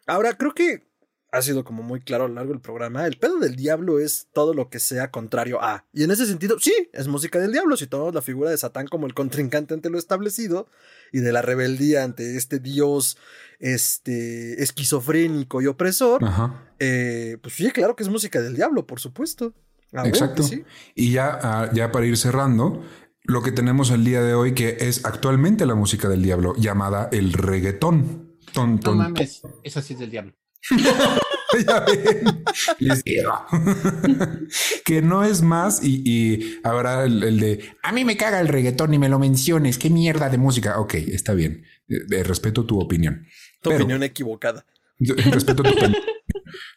[0.07, 0.87] Ahora, creo que
[1.35, 4.27] ha sido como muy claro a lo largo del programa, el pedo del diablo es
[4.33, 5.85] todo lo que sea contrario a.
[5.93, 7.75] Y en ese sentido, sí, es música del diablo.
[7.75, 10.67] Si tomamos la figura de Satán como el contrincante ante lo establecido
[11.11, 13.17] y de la rebeldía ante este dios
[13.59, 16.63] este, esquizofrénico y opresor, Ajá.
[16.79, 19.53] eh, pues sí, claro que es música del diablo, por supuesto.
[19.91, 20.43] Ah, bueno, Exacto.
[20.43, 20.63] sí.
[20.95, 22.81] Y ya, ah, ya para ir cerrando,
[23.23, 27.09] lo que tenemos el día de hoy, que es actualmente la música del diablo, llamada
[27.11, 28.37] el reggaetón.
[28.53, 30.33] Ton, No ton, mames, eso sí es del diablo.
[31.67, 32.43] Ya ven,
[32.79, 33.31] les digo.
[34.85, 38.47] que no es más y, y ahora el, el de a mí me caga el
[38.47, 40.79] reggaetón y me lo menciones, qué mierda de música.
[40.79, 43.25] Ok, está bien, Eh, eh, respeto tu opinión.
[43.61, 44.65] Tu Pero- opinión equivocada.
[44.99, 45.95] respeto tu opinión.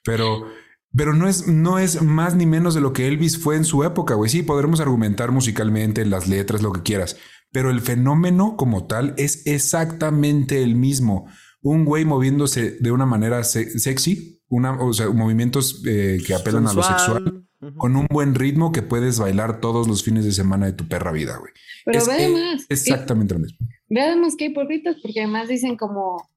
[0.04, 0.46] Pero,
[0.94, 3.84] pero no es, no es más ni menos de lo que Elvis fue en su
[3.84, 4.30] época, güey.
[4.30, 7.16] Sí, podremos argumentar musicalmente, las letras, lo que quieras,
[7.52, 11.26] pero el fenómeno como tal es exactamente el mismo.
[11.60, 16.66] Un güey moviéndose de una manera se- sexy, una, o sea, movimientos eh, que apelan
[16.66, 17.44] a lo sexual,
[17.76, 21.12] con un buen ritmo que puedes bailar todos los fines de semana de tu perra
[21.12, 21.52] vida, güey.
[21.84, 23.58] Pero Es ve además, Exactamente lo mismo.
[23.88, 26.28] ve además que hay porritos, porque además dicen como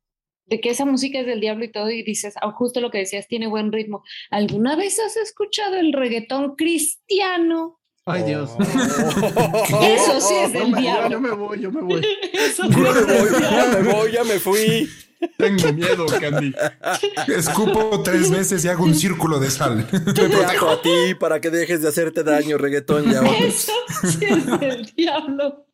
[0.48, 2.98] de que esa música es del diablo y todo, y dices, ah, justo lo que
[2.98, 4.04] decías, tiene buen ritmo.
[4.32, 7.80] ¿Alguna vez has escuchado el reggaetón cristiano?
[8.06, 8.52] Ay, Dios.
[8.60, 11.10] Eso sí es del diablo.
[11.10, 12.02] Yo me voy, yo me voy.
[12.34, 14.90] Eso sí me voy, ya me voy, ya me fui.
[15.38, 16.54] Tengo miedo, Candy.
[17.28, 19.88] Escupo tres veces y hago un círculo de sal.
[19.92, 23.42] Yo te ato a ti para que dejes de hacerte daño, reggaetón y a otros.
[23.42, 25.66] Eso sí es del diablo.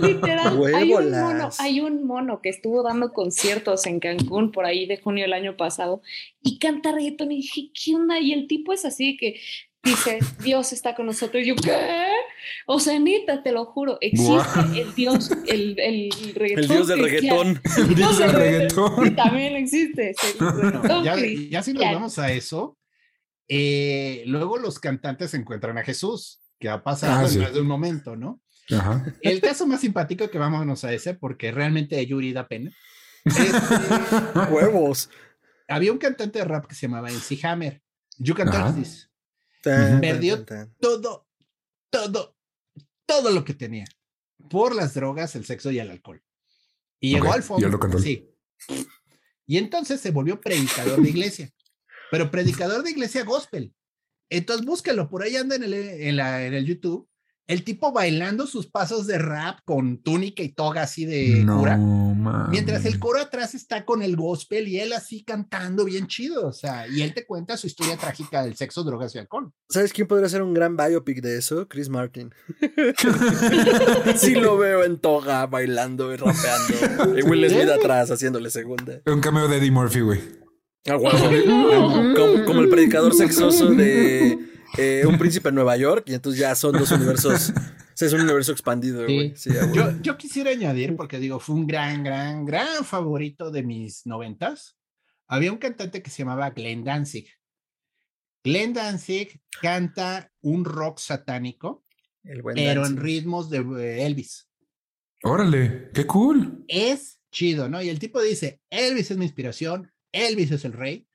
[0.00, 4.86] Literal, hay un, mono, hay un mono que estuvo dando conciertos en Cancún por ahí
[4.86, 6.02] de junio del año pasado
[6.42, 8.20] y canta reggaetón y dije, ¿qué onda?
[8.20, 9.40] Y el tipo es así que
[9.86, 11.42] dice, Dios está con nosotros.
[11.42, 11.72] Y yo, ¿qué?
[12.66, 16.58] O sea, neta, te lo juro, existe el Dios, el, el reggaetón.
[16.62, 17.42] El dios del cristiano.
[17.44, 17.60] reggaetón.
[17.88, 19.16] El dios del el reggaetón.
[19.16, 20.14] también existe.
[21.50, 22.76] Ya, si nos vamos a eso,
[23.48, 27.66] eh, luego los cantantes encuentran a Jesús, que ha pasado Ah, en más de un
[27.66, 28.40] momento, ¿no?
[28.70, 29.04] Ajá.
[29.22, 32.70] El caso más simpático que vámonos a ese, porque realmente Yuri da pena.
[33.24, 33.42] Este,
[34.50, 35.08] Huevos.
[35.68, 37.80] había un cantante de rap que se llamaba MC Hammer.
[38.18, 38.66] You can Ajá.
[38.72, 39.05] touch this.
[39.66, 40.76] Tan, Perdió tan, tan.
[40.78, 41.26] Todo,
[41.90, 42.36] todo,
[43.04, 43.84] todo lo que tenía.
[44.48, 46.22] Por las drogas, el sexo y el alcohol.
[47.00, 47.66] Y llegó al y fondo.
[47.66, 48.02] el rock and roll.
[48.02, 48.30] Sí.
[49.44, 51.52] Y entonces se volvió predicador de iglesia.
[52.12, 53.74] Pero predicador de iglesia gospel.
[54.30, 57.08] Entonces búsquelo, por ahí anda en el, en la, en el YouTube.
[57.46, 61.76] El tipo bailando sus pasos de rap con túnica y toga así de no, cura.
[62.50, 66.48] Mientras el coro atrás está con el gospel y él así cantando bien chido.
[66.48, 69.52] O sea, y él te cuenta su historia trágica del sexo, drogas y alcohol.
[69.68, 71.68] ¿Sabes quién podría ser un gran biopic de eso?
[71.68, 72.32] Chris Martin.
[74.16, 77.16] sí lo veo en toga, bailando y rapeando.
[77.16, 79.02] Y Will Smith atrás haciéndole segunda.
[79.06, 80.20] Un cameo de Eddie Murphy, güey.
[80.88, 80.98] Ah,
[82.16, 84.38] como, como el predicador sexoso de
[84.78, 86.04] eh, Un príncipe en Nueva York.
[86.06, 87.50] Y entonces ya son dos universos.
[87.50, 87.52] O
[87.94, 89.34] sea, es un universo expandido, güey.
[89.36, 89.50] Sí.
[89.74, 94.76] Yo, yo quisiera añadir, porque digo, fue un gran, gran, gran favorito de mis noventas.
[95.28, 97.28] Había un cantante que se llamaba Glenn Danzig.
[98.44, 101.82] Glenn Danzig canta un rock satánico,
[102.22, 104.48] El buen pero en ritmos de eh, Elvis.
[105.24, 106.64] Órale, qué cool.
[106.68, 107.82] Es chido, ¿no?
[107.82, 111.08] Y el tipo dice, Elvis es mi inspiración, Elvis es el rey,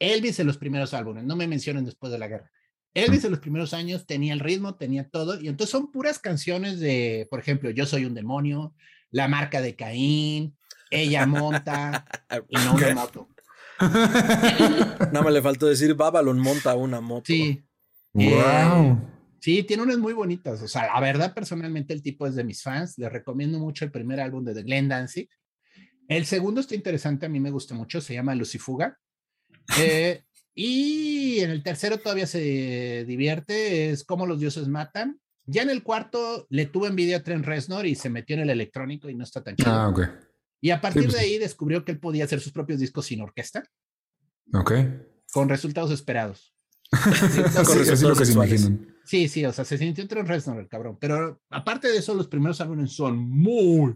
[0.00, 2.50] Elvis en los primeros álbumes, no me mencionen después de la guerra.
[2.96, 6.80] Elvis en los primeros años tenía el ritmo, tenía todo, y entonces son puras canciones
[6.80, 8.74] de, por ejemplo, Yo soy un demonio,
[9.10, 10.56] la marca de Caín,
[10.90, 12.06] ella monta
[12.48, 13.28] y no una moto.
[13.80, 17.26] Nada más le faltó decir Babylon monta una moto.
[17.26, 17.62] Sí.
[18.14, 18.24] Wow.
[18.24, 18.96] Eh,
[19.40, 20.62] sí, tiene unas muy bonitas.
[20.62, 22.96] O sea, la verdad, personalmente, el tipo es de mis fans.
[22.96, 25.28] Les recomiendo mucho el primer álbum de The Glenn Danzig.
[26.08, 28.98] El segundo está interesante, a mí me gusta mucho, se llama Lucifuga.
[29.78, 30.24] Eh,
[30.58, 35.20] y en el tercero todavía se divierte, es Cómo los dioses matan.
[35.44, 38.50] Ya en el cuarto le tuve envidia a Trent Reznor y se metió en el
[38.50, 39.70] electrónico y no está tan chido.
[39.70, 40.00] Ah, ok.
[40.60, 41.24] Y a partir pues de sí.
[41.26, 43.62] ahí descubrió que él podía hacer sus propios discos sin orquesta,
[44.54, 44.72] Ok.
[45.32, 46.54] con resultados esperados.
[46.90, 48.96] Con Sí, así es lo que se imaginan.
[49.04, 50.96] Sí, sí, o sea, se sintió Trent Reznor el cabrón.
[51.00, 53.94] Pero aparte de eso, los primeros álbumes son muy,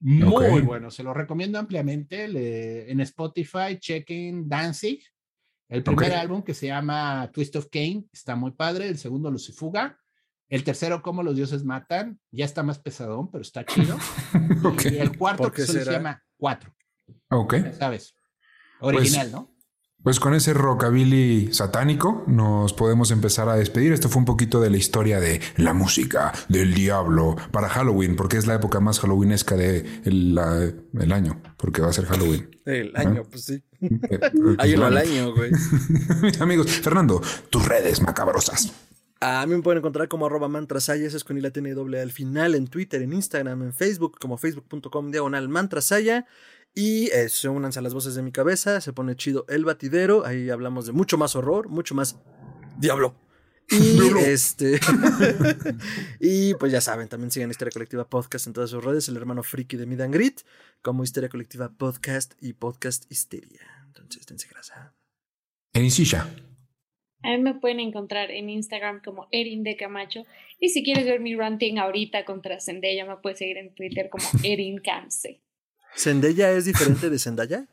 [0.00, 0.64] muy Ok.
[0.64, 0.94] buenos.
[0.96, 2.26] Se los recomiendo ampliamente.
[2.28, 5.00] Le- en Spotify, chequen Danzig.
[5.72, 8.88] El primer álbum que se llama Twist of Cain está muy padre.
[8.88, 9.98] El segundo, Lucifuga.
[10.50, 12.20] El tercero, Cómo los dioses matan.
[12.30, 13.96] Ya está más pesadón, pero está chido.
[14.84, 16.76] Y el cuarto, ¿Por que solo se llama Cuatro.
[17.30, 17.54] Ok.
[17.54, 18.14] ya ¿Sabes?
[18.80, 19.51] Original, ¿no?
[20.02, 23.92] Pues con ese rockabilly satánico nos podemos empezar a despedir.
[23.92, 28.36] Esto fue un poquito de la historia de la música del diablo para Halloween, porque
[28.36, 32.50] es la época más halloweenesca de el, la- el año, porque va a ser Halloween.
[32.64, 33.62] El año, pues sí.
[33.80, 34.20] Eh,
[34.58, 35.52] Hay uno al pues, año, güey.
[36.40, 38.72] Amigos, Fernando, tus redes macabrosas.
[39.20, 42.66] A mí me pueden encontrar como arroba mantrasaya, es con y doble al final, en
[42.66, 46.26] Twitter, en Instagram, en Facebook, como facebook.com diagonal mantrasaya.
[46.74, 50.48] Y eso, únanse a las voces de mi cabeza, se pone chido el batidero, ahí
[50.48, 52.18] hablamos de mucho más horror, mucho más
[52.78, 53.14] diablo.
[53.70, 54.80] Y este.
[56.20, 59.42] y pues ya saben, también sigan Histeria Colectiva Podcast en todas sus redes, el hermano
[59.42, 60.40] friki de Mid and Grit,
[60.82, 63.60] como Histeria Colectiva Podcast y Podcast Histeria.
[63.86, 64.94] Entonces, dense grasa.
[65.74, 66.28] En Isisha.
[67.22, 70.24] A mí me pueden encontrar en Instagram como Erin de Camacho.
[70.58, 74.24] Y si quieres ver mi ranting ahorita contra Zendaya, me puedes seguir en Twitter como
[74.42, 75.40] Erin Camse.
[75.96, 77.66] ¿Zendaya es diferente de Zendaya?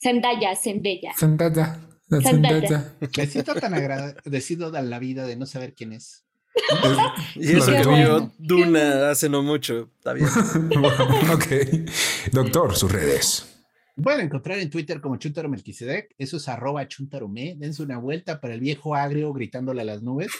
[0.00, 1.12] Zendaya, Zendaya.
[1.18, 1.80] Zendaya.
[2.08, 2.94] Zendaya.
[3.16, 6.24] Me siento tan agradecido de la vida de no saber quién es.
[7.34, 9.90] Y eso que vio Duna hace no mucho.
[9.98, 10.28] Está bien.
[11.32, 12.32] ok.
[12.32, 13.57] Doctor, sus redes.
[14.02, 18.54] Pueden encontrar en Twitter como Chuntaro Melquisedec, eso es arroba chuntaromé, dense una vuelta para
[18.54, 20.30] el viejo agrio gritándole a las nubes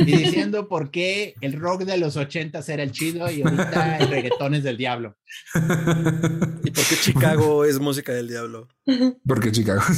[0.00, 4.08] y diciendo por qué el rock de los ochentas era el chido y ahorita el
[4.08, 5.16] reggaetón es del diablo.
[5.54, 8.68] ¿Y por qué Chicago es música del diablo?
[9.26, 9.82] Porque Chicago.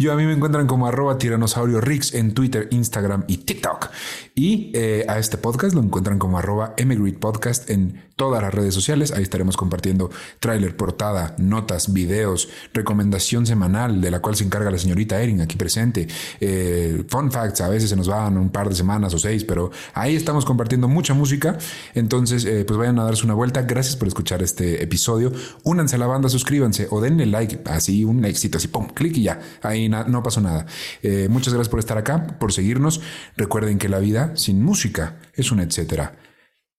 [0.00, 3.90] Yo a mí me encuentran como arroba tiranosaurio Rix en Twitter, Instagram y TikTok.
[4.34, 6.74] Y eh, a este podcast lo encuentran como arroba
[7.20, 9.12] Podcast en todas las redes sociales.
[9.12, 14.78] Ahí estaremos compartiendo tráiler, portada, notas, videos, recomendación semanal de la cual se encarga la
[14.78, 16.08] señorita Erin aquí presente.
[16.40, 19.70] Eh, fun facts, a veces se nos van un par de semanas o seis, pero
[19.92, 21.58] ahí estamos compartiendo mucha música.
[21.94, 23.60] Entonces, eh, pues vayan a darse una vuelta.
[23.64, 25.30] Gracias por escuchar este episodio.
[25.64, 29.24] Únanse a la banda, suscríbanse o denle like, así un éxito, así pum, clic y
[29.24, 29.40] ya.
[29.60, 30.66] Ahí no pasó nada.
[31.02, 33.00] Eh, muchas gracias por estar acá, por seguirnos.
[33.36, 36.16] Recuerden que la vida sin música es un etcétera.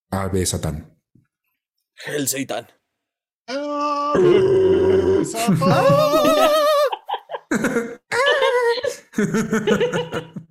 [0.10, 0.98] Ave Satán.
[2.08, 2.68] El Seitan.
[3.48, 4.14] ¡Ah!
[5.26, 5.86] ¡Satán!